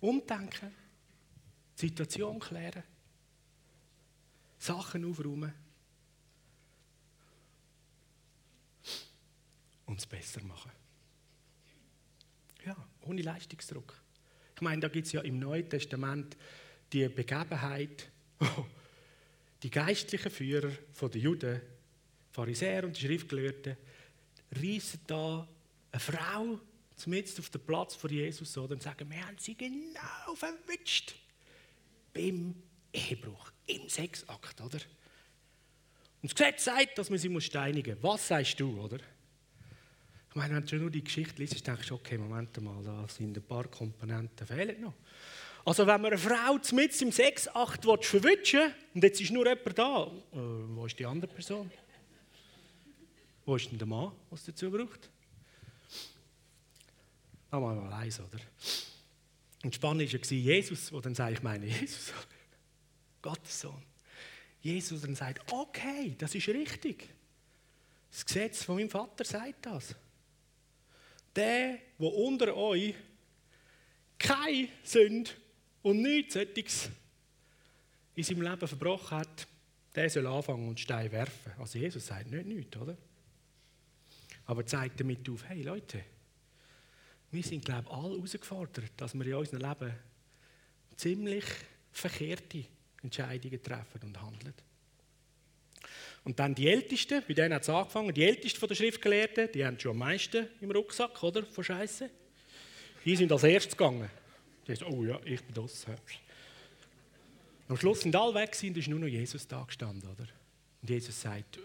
[0.00, 0.74] Umdenken,
[1.76, 2.82] Situation klären,
[4.58, 5.52] Sachen aufräumen
[9.86, 10.72] und es besser machen.
[12.64, 13.99] Ja, ohne Leistungsdruck.
[14.60, 16.36] Ich meine, da gibt es ja im Neuen Testament
[16.92, 18.10] die Begebenheit,
[19.62, 21.62] die geistlichen Führer der Juden,
[22.30, 23.74] Pharisäer und die Schriftgelehrten,
[24.52, 25.48] reissen da
[25.92, 26.60] eine Frau
[26.94, 31.14] zumindest auf den Platz vor Jesus oder, und sagen, wir haben sie genau verwünscht.
[32.12, 32.54] Beim
[32.92, 34.80] Ehebruch, im Sexakt, oder?
[36.20, 38.02] Und das Gesetz sagt, dass man sie steinigen muss.
[38.02, 38.98] Was sagst du, oder?
[40.30, 43.36] Ich meine, wenn du nur die Geschichte liest, denkst du, okay, Moment mal, da sind
[43.36, 44.94] ein paar Komponenten fehlen noch.
[45.64, 50.04] Also wenn man eine Frau mit im Sexakt verwünschen und jetzt ist nur jemand da,
[50.04, 51.70] äh, wo ist die andere Person?
[53.44, 55.10] Wo ist denn der Mann, was dazu braucht?
[57.50, 58.38] Nochmal mal eins, oder?
[59.64, 62.12] Und spannend war Jesus, der dann sagt, ich meine Jesus,
[63.22, 63.82] Gottes Sohn.
[64.62, 67.08] Jesus dann sagt, okay, das ist richtig.
[68.12, 69.96] Das Gesetz von meinem Vater sagt das.
[71.34, 72.94] Der, der unter euch
[74.18, 75.30] keine Sünde
[75.82, 76.90] und nichts Sättiges
[78.14, 79.46] in seinem Leben verbrochen hat,
[79.94, 81.52] der soll anfangen und Stein werfen.
[81.58, 82.96] Also Jesus sagt nicht nichts, oder?
[84.46, 86.04] Aber zeigt damit auf, hey Leute,
[87.30, 89.94] wir sind, glaube ich, alle herausgefordert, dass wir in unserem Leben
[90.96, 91.44] ziemlich
[91.92, 92.64] verkehrte
[93.02, 94.54] Entscheidungen treffen und handeln.
[96.24, 99.78] Und dann die Ältesten, bei denen hat es angefangen, die Ältesten der Schriftgelehrten, die haben
[99.78, 102.10] schon am meisten im Rucksack, oder, von Scheiße.
[103.04, 104.10] Die sind als erstes gegangen.
[104.66, 105.86] Die sagen, oh ja, ich bin das.
[107.68, 110.28] Am Schluss sind alle weg und ist nur noch Jesus da gestanden, oder?
[110.82, 111.58] Und Jesus sagt,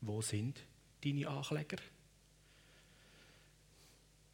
[0.00, 0.58] wo sind
[1.04, 1.76] deine Ankläger?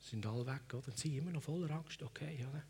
[0.06, 0.86] sind alle weg, oder?
[0.86, 2.62] Und sie immer noch voller Angst, okay, oder?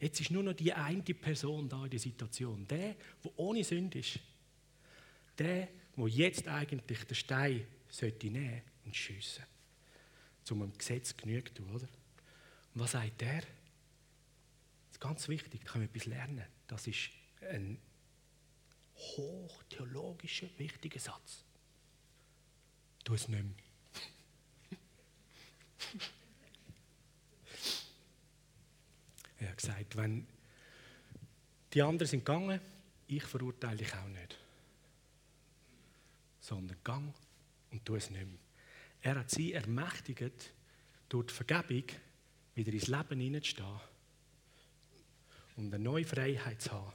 [0.00, 2.66] Jetzt ist nur noch die eine Person da in der Situation.
[2.68, 4.18] Der, der ohne Sünde ist.
[5.38, 9.44] Der, wo jetzt eigentlich den Stein sollte nehmen und schiessen.
[10.50, 11.88] Um dem Gesetz genügt oder?
[12.74, 13.40] Und was sagt er?
[13.40, 13.48] Das
[14.92, 16.44] ist ganz wichtig, da können wir etwas lernen.
[16.66, 17.78] Das ist ein
[18.96, 21.44] hochtheologischer, wichtiger Satz.
[23.04, 23.54] Tu es nicht mehr.
[29.40, 30.26] er hat gesagt, wenn
[31.72, 32.60] die anderen sind gegangen,
[33.08, 34.38] ich verurteile dich auch nicht.
[36.42, 37.14] Sondern gang
[37.70, 38.38] und tu es nicht mehr.
[39.00, 40.52] Er hat sie ermächtigt,
[41.08, 41.84] durch die Vergebung
[42.54, 43.80] wieder ins Leben hineinzustehen
[45.56, 46.92] und eine neue Freiheit zu haben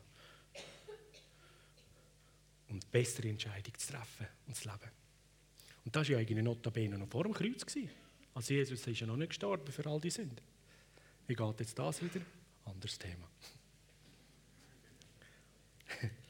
[2.70, 4.92] und bessere Entscheidungen zu treffen und zu leben.
[5.86, 7.66] Und das war ja eigentlich notabene noch vor dem Kreuz.
[7.66, 7.90] Gewesen.
[8.34, 10.42] Also Jesus ist ja noch nicht gestorben für all die Sünden.
[11.28, 12.22] Wie geht jetzt das wieder?
[12.66, 13.30] Anderes Thema.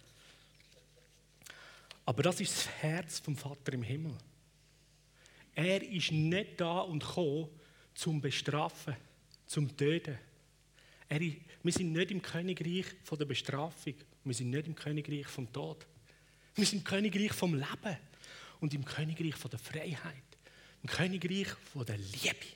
[2.08, 4.14] Aber das ist das Herz vom Vater im Himmel.
[5.53, 7.49] Er ist nicht da und gekommen,
[7.93, 8.95] zum Bestrafen,
[9.45, 10.18] zum Töten.
[11.10, 13.95] Er, wir sind nicht im Königreich von der Bestrafung.
[14.24, 15.86] Wir sind nicht im Königreich vom Tod.
[16.55, 17.97] Wir sind im Königreich vom Leben
[18.62, 20.24] und im Königreich von der Freiheit.
[20.84, 22.55] Im Königreich von der Liebe.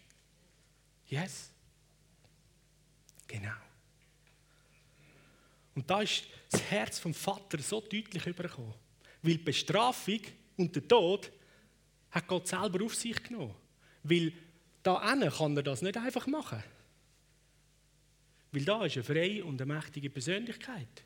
[1.07, 1.51] Yes?
[3.27, 3.51] Genau.
[5.75, 8.80] Und da ist das Herz vom Vater so deutlich übergekommen.
[9.21, 10.21] Weil die Bestrafung
[10.57, 11.31] und der Tod
[12.11, 13.55] hat Gott selber auf sich genommen.
[14.03, 14.33] Weil
[14.83, 14.99] da
[15.29, 16.63] kann er das nicht einfach machen.
[18.51, 21.03] Weil da ist eine freie und eine mächtige Persönlichkeit.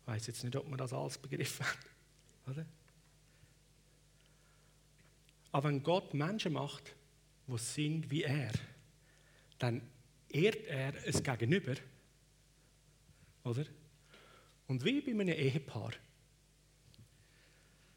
[0.00, 1.78] Ich weiß jetzt nicht, ob man das alles begriffen hat.
[2.50, 2.66] Oder?
[5.52, 6.94] Aber wenn Gott Menschen macht,
[7.46, 8.52] die sind wie er,
[9.58, 9.80] dann
[10.28, 11.74] ehrt er es Gegenüber.
[13.44, 13.64] Oder?
[14.66, 15.92] Und wie bei einem Ehepaar.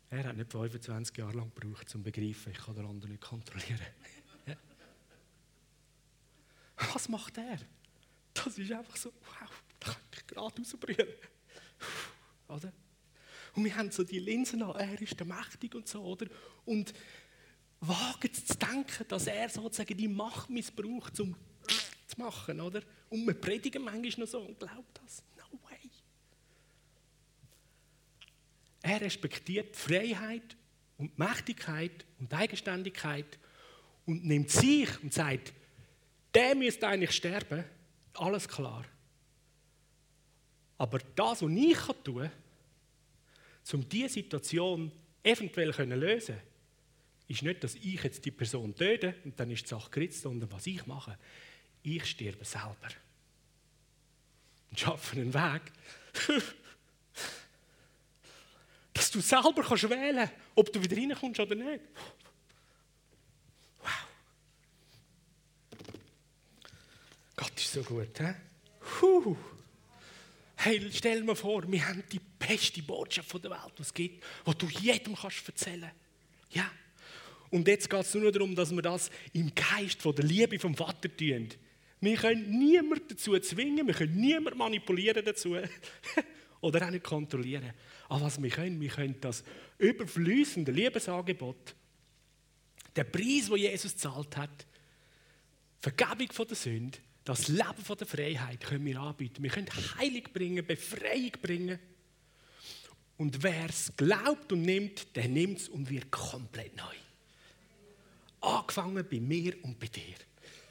[0.09, 3.24] Er hat nicht 25 Jahre lang gebraucht, um zu begreifen, ich kann den anderen nicht
[3.24, 3.86] kontrollieren.
[6.93, 7.59] Was macht er?
[8.34, 11.07] Das ist einfach so, wow, da kann ich gerade rausbrüllen.
[12.47, 12.72] Oder?
[13.55, 16.28] Und wir haben so die Linsen an, er ist der Mächtig und so, oder?
[16.63, 16.93] Und
[17.80, 21.36] wagen zu denken, dass er sozusagen die Macht missbraucht, um
[22.07, 22.82] zu machen, oder?
[23.09, 25.24] Und wir predigen manchmal noch so und glaubt das.
[25.38, 25.89] No way.
[28.88, 30.55] Er respektiert die Freiheit
[30.97, 33.38] und die Mächtigkeit und die Eigenständigkeit
[34.05, 35.51] und nimmt sich und sagt,
[36.33, 37.65] der müsste eigentlich sterben.
[38.13, 38.85] Alles klar.
[40.77, 42.31] Aber das, was ich tun kann,
[43.73, 44.89] um diese Situation
[45.21, 46.38] eventuell zu lösen,
[47.27, 50.49] ist nicht, dass ich jetzt die Person töte und dann ist die Sache geritzt, sondern
[50.49, 51.17] was ich mache,
[51.83, 52.88] ich sterbe selber.
[54.69, 55.73] Und schaffe einen Weg,
[58.97, 61.83] dass du selber kannst wählen ob du wieder reinkommst oder nicht.
[63.79, 63.91] Wow.
[67.35, 68.33] Gott ist so gut, hä?
[68.99, 69.37] Huh.
[70.55, 74.57] Hey, stell dir vor, wir haben die beste Botschaft der Welt, die es gibt, die
[74.57, 75.91] du jedem kannst erzählen
[76.49, 76.69] Ja.
[77.51, 80.75] Und jetzt geht es nur darum, dass wir das im Geist von der Liebe vom
[80.75, 81.49] Vater tun.
[82.01, 85.55] Wir können niemanden dazu zwingen, wir können niemanden manipulieren dazu.
[86.61, 87.71] Oder auch nicht kontrollieren.
[88.09, 89.43] Aber was wir können, wir können das
[89.77, 91.75] überflüssende Liebesangebot,
[92.95, 94.65] der Preis, den Jesus gezahlt hat,
[95.79, 99.43] Vergebung von der Sünde, das Leben von der Freiheit können wir anbieten.
[99.43, 101.77] Wir können Heilung bringen, Befreiung bringen.
[103.17, 106.95] Und wer es glaubt und nimmt, der nimmt es und wird komplett neu.
[108.41, 110.15] Angefangen bei mir und bei dir.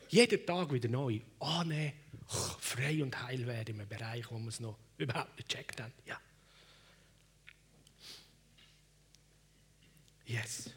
[0.08, 1.92] Jeden Tag wieder neu annehmen,
[2.26, 5.92] frei und heil werden in einem Bereich, wo wir es noch überhaupt nicht gecheckt haben.
[6.04, 6.20] Ja.
[10.26, 10.70] Yes.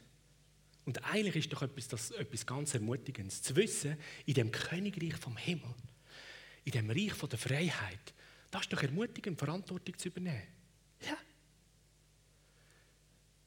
[0.86, 5.38] Und eigentlich ist doch etwas, das, etwas ganz Ermutigendes, zu wissen, in dem Königreich vom
[5.38, 5.74] Himmel,
[6.64, 8.14] in dem Reich von der Freiheit,
[8.52, 10.48] das ist doch ermutigend, Verantwortung zu übernehmen.
[11.02, 11.18] Ja.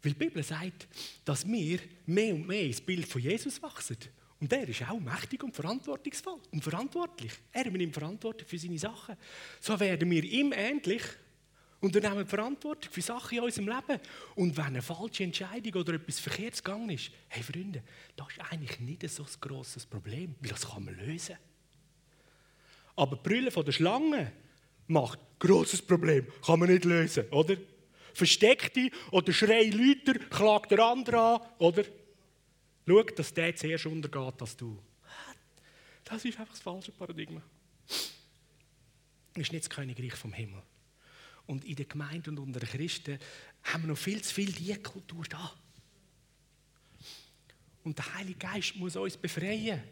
[0.03, 0.89] Weil die Bibel sagt,
[1.25, 3.99] dass wir mehr und mehr ins Bild von Jesus wachsen.
[4.43, 7.31] Und er ist auch mächtig und verantwortungsvoll und verantwortlich.
[7.53, 9.15] Er übernimmt Verantwortung für seine Sachen.
[9.61, 11.05] So werden wir ihm ähnlich
[11.79, 14.01] und nehmen Verantwortung für Sachen in unserem Leben.
[14.35, 17.85] Und wenn eine falsche Entscheidung oder etwas Verkehrtes gegangen ist, hey Freunde,
[18.17, 21.37] das ist eigentlich nicht so ein grosses Problem, weil das kann man lösen.
[22.97, 24.33] Aber die Brille von der Schlange
[24.89, 27.57] macht ein grosses Problem, kann man nicht lösen, oder?
[28.13, 31.85] Versteckte oder schrei Leute, klagt der andere an, oder?
[32.87, 34.83] Schau, dass der zuerst untergeht als du.
[36.05, 37.43] Das ist einfach das falsche Paradigma.
[37.87, 40.63] Das ist nicht das Königreich vom Himmel.
[41.47, 43.19] Und in der Gemeinde und unter den Christen
[43.65, 45.53] haben wir noch viel zu viel diese Kultur da.
[47.85, 49.83] Und der Heilige Geist muss uns befreien.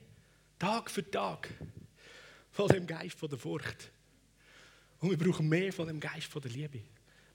[0.59, 1.49] Tag für Tag.
[2.53, 3.91] Von dem Geist von der Furcht.
[5.01, 6.83] Und wir brauchen mehr von dem Geist von der Liebe.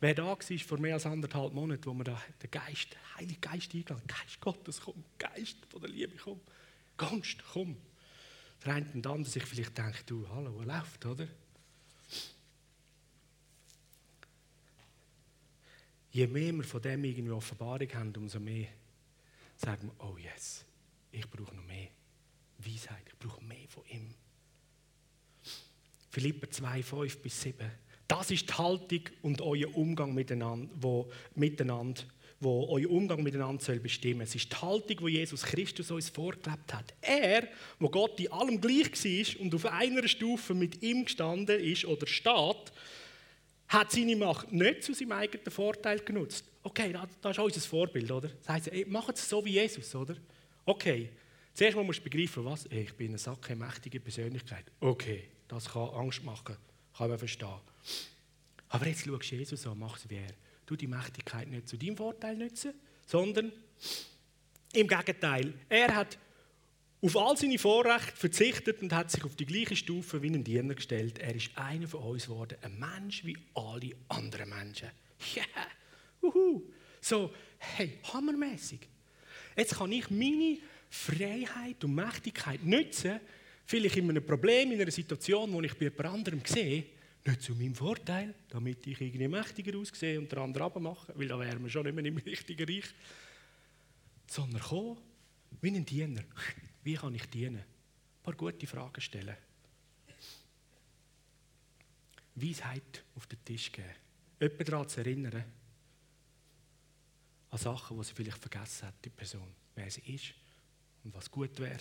[0.01, 3.41] Wer da war vor mehr als anderthalb Monaten, wo wir da den Geist, den Heiligen
[3.41, 6.39] Geist eingeladen Geist Gottes, komm, Geist von der Liebe, komm.
[6.97, 7.77] Gunst, komm.
[8.63, 11.27] Der eine und andere sich vielleicht denkt, du, hallo, wo läuft, oder?
[16.11, 18.67] Je mehr wir von dem irgendwie Offenbarung haben, umso mehr
[19.57, 20.63] sagen wir, oh yes,
[21.11, 21.89] ich brauche noch mehr
[22.57, 24.13] Weisheit, ich brauche mehr von ihm.
[26.09, 27.69] Philipper 2, 5 bis 7.
[28.07, 32.03] Das ist die Haltung und euer Umgang miteinander, wo, miteinander,
[32.39, 34.21] wo euer Umgang miteinander soll bestimmen.
[34.21, 36.93] Es ist die Haltung, wo Jesus Christus uns vorgelebt hat.
[37.01, 37.47] Er,
[37.79, 42.05] wo Gott in allem gleich war und auf einer Stufe mit ihm gestanden ist oder
[42.05, 42.71] steht,
[43.67, 46.45] hat seine Macht nicht zu seinem eigenen Vorteil genutzt.
[46.61, 48.29] Okay, das ist unser Vorbild, oder?
[48.29, 50.15] Das heisst, ey, macht es so wie Jesus, oder?
[50.65, 51.09] Okay,
[51.53, 52.65] zuerst mal musst du begreifen, was?
[52.67, 54.65] Ich bin eine Sache mächtige Persönlichkeit.
[54.79, 56.57] Okay, das kann Angst machen,
[56.95, 57.59] kann man verstehen.
[58.69, 60.33] Aber jetzt schaust Jesus an, es wie er.
[60.65, 62.73] Du die Mächtigkeit nicht zu deinem Vorteil nutzen,
[63.05, 63.51] sondern
[64.73, 65.53] im Gegenteil.
[65.69, 66.17] Er hat
[67.01, 70.73] auf all seine Vorrechte verzichtet und hat sich auf die gleiche Stufe wie ein Diener
[70.73, 71.19] gestellt.
[71.19, 74.89] Er ist einer von uns geworden, ein Mensch wie alle anderen Menschen.
[75.35, 75.45] Yeah.
[76.21, 76.63] uhu.
[76.99, 78.79] So, hey, hammermäßig.
[79.55, 80.57] Jetzt kann ich meine
[80.89, 83.19] Freiheit und Mächtigkeit nutzen,
[83.65, 86.85] vielleicht in einem Problem, in einer Situation, wo ich bei jemand anderem sehe,
[87.25, 91.39] nicht zu meinem Vorteil, damit ich irgendwie mächtiger aussehe und der andere abmache, weil da
[91.39, 92.93] wären wir schon nicht mehr im richtigen Reich,
[94.27, 94.97] sondern kommen
[95.61, 96.23] wie ein Diener.
[96.83, 97.57] Wie kann ich dienen?
[97.57, 99.35] Ein paar gute Fragen stellen.
[102.35, 103.89] Weisheit auf den Tisch geben.
[104.39, 105.43] Jemanden daran zu erinnern,
[107.49, 110.33] an Sachen, die sie vielleicht vergessen hat, die Person, wer sie ist
[111.03, 111.79] und was gut wäre.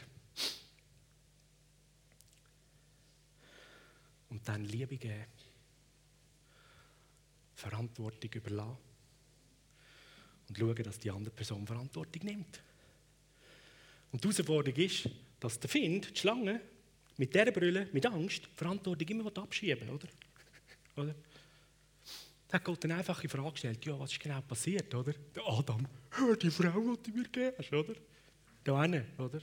[4.34, 5.26] Und dann Liebe geben.
[7.54, 8.76] Verantwortung überlassen.
[10.48, 12.60] Und schauen, dass die andere Person Verantwortung nimmt.
[14.10, 15.08] Und die Herausforderung ist,
[15.38, 16.60] dass der Find, die Schlange,
[17.16, 20.08] mit dieser Brille, mit Angst, Verantwortung immer abschieben oder?
[20.96, 21.14] oder?
[22.48, 25.12] Da hat Gott eine einfache Frage gestellt, ja, was ist genau passiert, oder?
[25.12, 25.86] Der Adam,
[26.42, 27.94] die Frau, die du mir gegeben hast, oder?
[28.64, 29.40] Da eine, oder?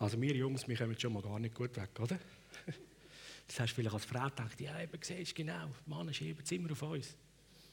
[0.00, 2.18] Also wir Jungs, wir kommen schon mal gar nicht gut weg, oder?
[3.46, 6.52] Das hast du vielleicht als Frau gedacht, ja, eben, siehst du genau, Mann schieben es
[6.52, 7.16] immer auf uns.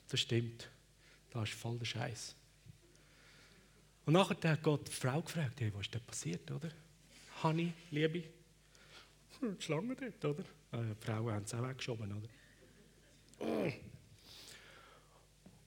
[0.09, 0.67] Das stimmt.
[1.29, 2.35] Das ist voll der Scheiß.
[4.07, 6.71] Und nachher hat Gott die Frau gefragt, hey, was ist denn passiert, oder?
[7.43, 8.23] Honey, Liebe?
[9.39, 10.43] Hm, die Schlange dort, oder?
[10.71, 12.29] Äh, die Frauen haben es auch weggeschoben, oder?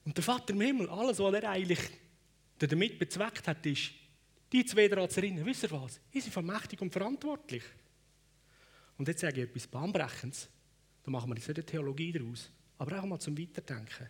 [0.03, 1.79] Und der Vater im Himmel, alles, was er eigentlich
[2.59, 3.91] damit bezweckt hat, ist,
[4.51, 5.99] die zwei erinnern, wisst ihr was?
[6.11, 7.63] Sie sind vermächtig und verantwortlich.
[8.97, 10.49] Und jetzt sage ich etwas Bahnbrechendes.
[11.03, 14.07] Da machen wir jetzt nicht eine Theologie daraus, aber auch mal zum Weiterdenken.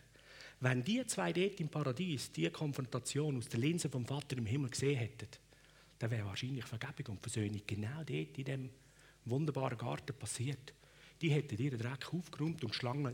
[0.59, 4.69] Wenn die zwei dort im Paradies die Konfrontation aus der Linse vom Vater im Himmel
[4.69, 5.27] gesehen hätten,
[5.97, 8.69] dann wäre wahrscheinlich Vergebung und Versöhnung genau dort in diesem
[9.25, 10.73] wunderbaren Garten passiert.
[11.21, 13.13] Die hätten ihren Dreck aufgeräumt und Schlangen,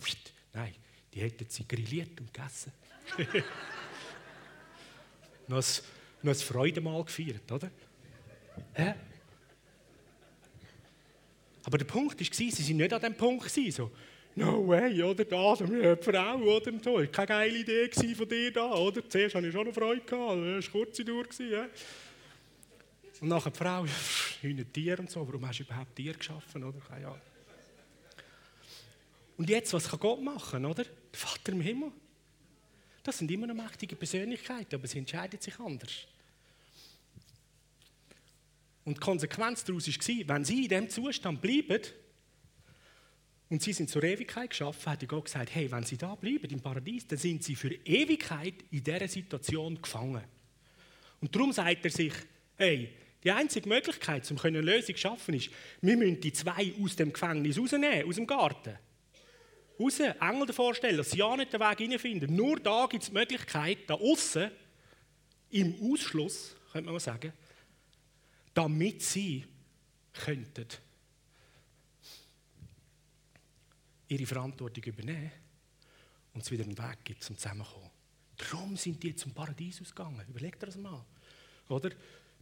[0.54, 0.74] nein,
[1.14, 2.72] die hätten sie grilliert und gegessen.
[5.48, 5.84] ein,
[6.24, 7.70] noch ein Freudemal gefeiert, oder?
[8.74, 8.94] Hä?
[11.64, 13.50] Aber der Punkt war, sie waren nicht an dem Punkt.
[13.50, 13.92] So,
[14.36, 15.26] no way, oder?
[15.26, 16.72] Da, so eine Frau, oder?
[16.72, 17.04] Und so.
[17.12, 19.08] Keine geile Idee von dir da, oder?
[19.10, 21.26] Zuerst hatte ich schon eine Freude, gehabt, das war kurze Dauer.
[21.40, 21.68] Ja?
[23.20, 23.86] Und nachher die Frau,
[24.44, 26.80] ein Tier und so, warum hast du überhaupt Tier geschaffen, oder?
[26.88, 27.22] Keine Ahnung.
[29.38, 30.84] Und jetzt, was kann Gott machen, oder?
[30.84, 31.92] Der Vater im Himmel.
[33.08, 35.94] Das sind immer noch mächtige Persönlichkeiten, aber sie entscheiden sich anders.
[38.84, 41.82] Und die Konsequenz daraus war, wenn sie in diesem Zustand bleiben,
[43.50, 46.60] und sie sind zur Ewigkeit geschaffen, hat Gott gesagt, hey, wenn sie da bleiben im
[46.60, 50.26] Paradies, dann sind sie für Ewigkeit in dieser Situation gefangen.
[51.22, 52.12] Und darum sagt er sich,
[52.58, 52.90] hey,
[53.24, 55.50] die einzige Möglichkeit, um eine Lösung zu schaffen, ist,
[55.80, 58.78] wir müssen die zwei aus dem Gefängnis rausnehmen, aus dem Garten.
[59.80, 62.36] Raus, Engel davor stellen, dass sie ja nicht den Weg hineinfinden.
[62.36, 64.52] Nur da gibt es die Möglichkeit, da außen,
[65.50, 67.32] im Ausschluss, könnte man mal sagen,
[68.54, 69.46] damit sie
[70.14, 70.68] könnten
[74.10, 75.32] ihre Verantwortung übernehmen
[76.34, 77.90] und es wieder einen Weg gibt zum Zusammenkommen.
[78.38, 80.26] Darum sind die zum Paradies ausgegangen.
[80.30, 81.04] Überlegt das mal.
[81.70, 81.92] Oder?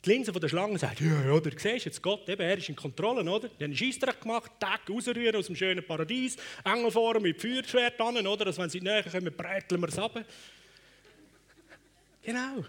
[0.05, 2.75] Die Linse von der Schlange sagt, ja, oder, siehst jetzt Gott, eben, er ist in
[2.75, 3.47] Kontrolle, oder?
[3.47, 7.99] Die haben einen Scheissdreck gemacht, Tag rausrühren aus dem schönen Paradies, Engel vor mit Feuerschwert
[7.99, 8.45] an, oder?
[8.45, 10.23] Dass wenn sie näher kommen, bräteln wir es ab.
[12.21, 12.65] Genau.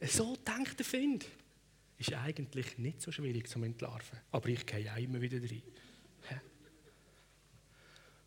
[0.00, 1.26] So denkt der Find.
[1.98, 4.20] Ist eigentlich nicht so schwierig zu entlarven.
[4.30, 5.62] Aber ich gehe auch immer wieder rein.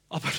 [0.09, 0.29] Aber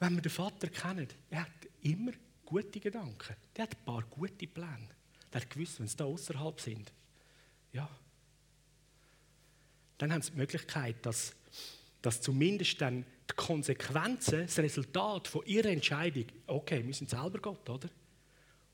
[0.00, 1.50] wenn wir den Vater kennen, er hat
[1.82, 2.10] immer
[2.44, 3.36] gute Gedanken.
[3.56, 4.88] Der hat ein paar gute Pläne.
[5.32, 6.92] Der hat gewusst, wenn sie da außerhalb sind,
[7.74, 7.88] ja,
[9.98, 11.34] dann haben sie die Möglichkeit, dass,
[12.00, 17.68] dass zumindest dann die Konsequenzen, das Resultat von ihrer Entscheidung, okay, wir sind selber Gott,
[17.68, 17.88] oder?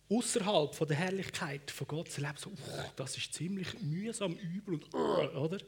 [0.09, 2.55] Außerhalb von der Herrlichkeit von Gott zu leben, so, uh,
[2.97, 5.59] das ist ziemlich mühsam, übel und, uh, oder?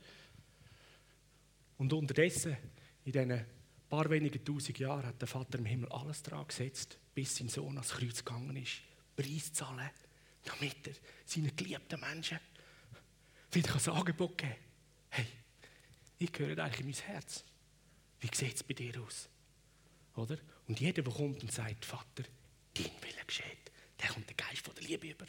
[1.78, 2.56] Und unterdessen,
[3.04, 3.44] in diesen
[3.88, 7.76] paar wenigen tausend Jahren, hat der Vater im Himmel alles daran gesetzt, bis sein Sohn
[7.76, 8.80] ans Kreuz gegangen ist,
[9.14, 9.90] Preis zahlen,
[10.44, 12.38] damit er seinen geliebten Menschen
[13.52, 14.56] wieder ein Angebot geben.
[15.10, 15.26] Hey,
[16.18, 17.44] ich gehöre eigentlich in mein Herz.
[18.20, 19.28] Wie sieht es bei dir aus?
[20.16, 20.38] Oder?
[20.68, 22.24] Und jeder, der kommt und sagt, Vater,
[22.74, 25.26] dein Wille geschieht, der kommt der Geist von der Liebe über.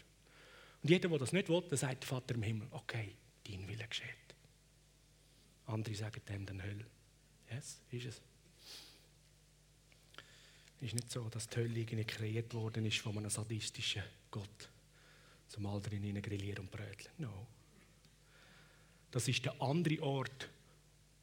[0.82, 3.16] Und jeder, der das nicht will, der sagt Vater im Himmel, okay,
[3.48, 4.08] dein Wille geschieht.
[5.66, 6.86] Andere sagen dem dann Hölle.
[7.50, 8.22] Yes, ist es.
[10.82, 14.70] Es ist nicht so, dass die Hölle irgendwie kreiert worden ist von einem sadistischen Gott,
[15.48, 17.14] zum all drin grillieren und bröteln.
[17.18, 17.48] No.
[19.14, 20.50] Das ist der andere Ort,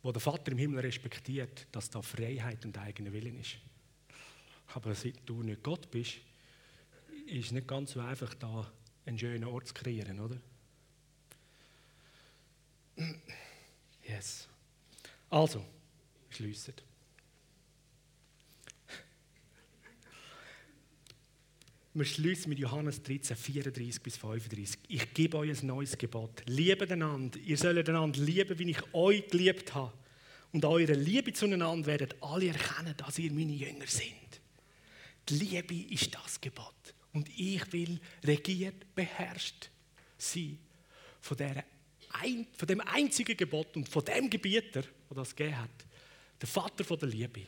[0.04, 3.56] wo der Vater im Himmel respektiert, dass da Freiheit und eigener Willen ist.
[4.68, 6.18] Aber seit du nicht Gott bist,
[7.26, 8.70] ist es nicht ganz so einfach, da
[9.06, 10.36] einen schönen Ort zu kreieren, oder?
[14.04, 14.46] Yes.
[15.28, 15.66] Also,
[16.28, 16.74] schliessen.
[21.92, 24.78] Wir schließen mit Johannes 13, 34 bis 35.
[24.86, 26.42] Ich gebe euch ein neues Gebot.
[26.46, 27.36] Liebe einander.
[27.40, 29.92] Ihr sollt einander lieben, wie ich euch geliebt habe.
[30.52, 34.40] Und eure Liebe zueinander werden alle erkennen, dass ihr meine Jünger sind.
[35.28, 36.94] Die Liebe ist das Gebot.
[37.12, 39.68] Und ich will regiert, beherrscht
[40.16, 40.58] sein
[41.20, 41.64] von, der,
[42.52, 45.70] von dem einzigen Gebot und von dem Gebieter, der das gegeben hat.
[46.40, 47.46] Der Vater von der Liebe.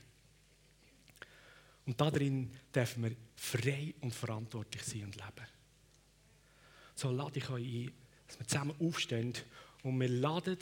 [1.87, 5.47] Und darin dürfen wir frei und verantwortlich sein und leben.
[6.95, 7.93] So lade ich euch ein,
[8.29, 9.35] dass wir zusammen aufstehen
[9.83, 10.59] und wir laden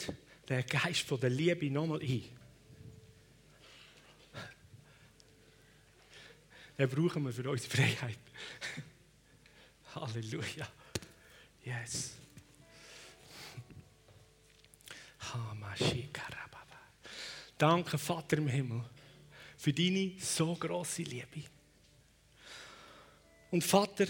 [0.49, 2.23] den Geist von der Liebe nochmal ein.
[6.77, 8.17] Den brauchen wir für unsere Freiheit.
[9.95, 10.67] Halleluja.
[11.63, 12.15] Yes.
[17.61, 18.83] Danke, Vater im Himmel
[19.61, 21.43] für deine so große Liebe.
[23.51, 24.07] Und Vater,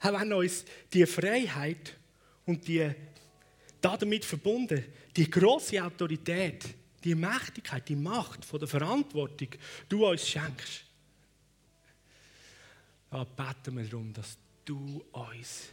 [0.00, 1.96] haben uns die Freiheit
[2.44, 2.90] und die
[3.80, 4.84] damit verbunden,
[5.16, 6.64] die große Autorität,
[7.04, 9.50] die Mächtigkeit, die Macht von der Verantwortung,
[9.88, 10.84] du uns schenkst.
[13.08, 15.68] Da beten wir darum, dass du uns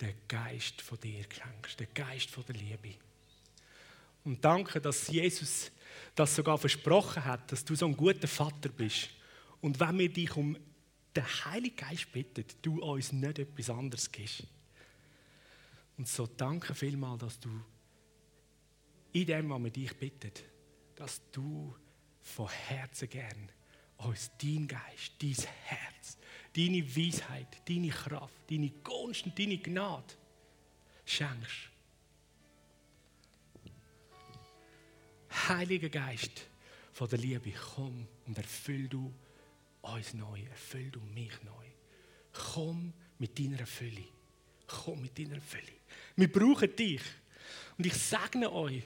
[0.00, 2.96] den Geist von dir schenkst, den Geist von der Liebe.
[4.24, 5.70] Und danke, dass Jesus
[6.14, 9.10] das sogar versprochen hat, dass du so ein guter Vater bist.
[9.60, 10.56] Und wenn wir dich um
[11.14, 14.44] den Heiligen Geist bitten, du uns nicht etwas anderes gibst.
[15.96, 17.48] Und so danke vielmal, dass du
[19.12, 20.32] in dem, was wir dich bitten,
[20.94, 21.74] dass du
[22.22, 23.50] von Herzen gern
[23.98, 26.16] uns dein Geist, dein Herz,
[26.56, 30.14] deine Weisheit, deine Kraft, deine Gunst und deine Gnade
[31.04, 31.69] schenkst.
[35.30, 36.46] Heiliger Geist
[36.92, 39.12] von der Liebe, komm und erfüll du
[39.82, 41.66] uns neu, erfüll du mich neu.
[42.32, 44.04] Komm mit deiner Fülle.
[44.66, 45.72] Komm mit deiner Fülle.
[46.16, 47.02] Wir brauchen dich.
[47.78, 48.82] Und ich segne euch,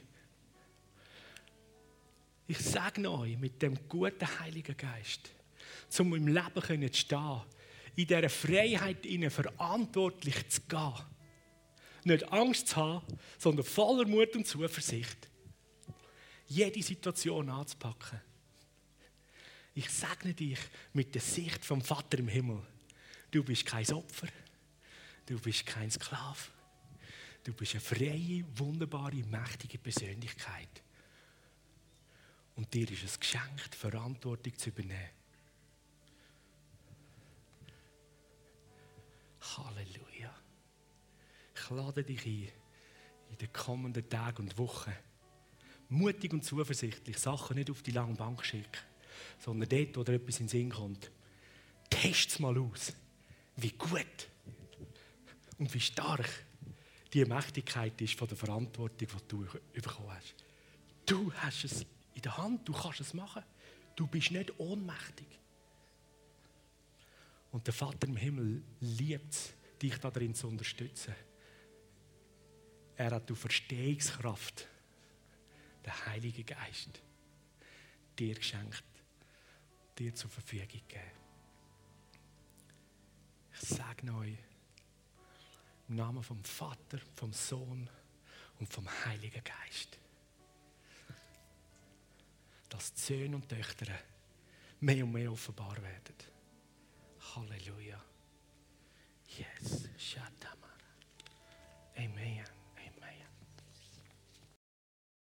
[2.47, 5.31] ich segne euch mit dem guten Heiligen Geist,
[5.99, 7.43] um im Leben zu stehen,
[7.97, 10.95] in dieser Freiheit ihnen verantwortlich zu gehen.
[12.05, 15.29] Nicht Angst zu haben, sondern voller Mut und Zuversicht
[16.55, 18.21] jede Situation anzupacken.
[19.75, 20.59] Ich segne dich
[20.93, 22.63] mit der Sicht vom Vater im Himmel.
[23.31, 24.29] Du bist kein Opfer,
[25.27, 26.39] du bist kein Sklave,
[27.43, 30.83] du bist eine freie, wunderbare, mächtige Persönlichkeit.
[32.55, 35.11] Und dir ist es geschenkt, Verantwortung zu übernehmen.
[39.41, 40.33] Halleluja.
[41.57, 42.53] Ich lade dich ein,
[43.31, 44.93] in den kommenden Tagen und Wochen
[45.89, 48.83] mutig und zuversichtlich Sachen nicht auf die lange Bank schicken,
[49.39, 51.11] sondern dort, wo dir etwas in den Sinn kommt,
[51.91, 52.95] test es mal aus,
[53.57, 54.29] wie gut
[55.59, 56.29] und wie stark
[57.13, 60.35] die Mächtigkeit ist von der Verantwortung, die du bekommen hast.
[61.07, 63.43] Du hast es in der Hand, du kannst es machen.
[63.95, 65.27] Du bist nicht ohnmächtig.
[67.53, 71.15] Und der Vater im Himmel liebt es, dich darin zu unterstützen.
[72.97, 74.67] Er hat die Verstehungskraft,
[75.85, 77.01] der Heilige Geist,
[78.19, 78.85] dir geschenkt,
[79.99, 81.11] dir zur Verfügung gegeben.
[83.53, 84.37] Ich sage euch,
[85.89, 87.89] im Namen vom Vater, vom Sohn
[88.59, 89.99] und vom Heiligen Geist,
[92.69, 93.87] dass die Söhne und Töchter
[94.81, 96.15] mehr und mehr offenbar werden.
[97.35, 98.03] Halleluja.
[99.37, 99.89] Yes.
[99.97, 100.73] Shatamara.
[101.97, 102.54] Amen.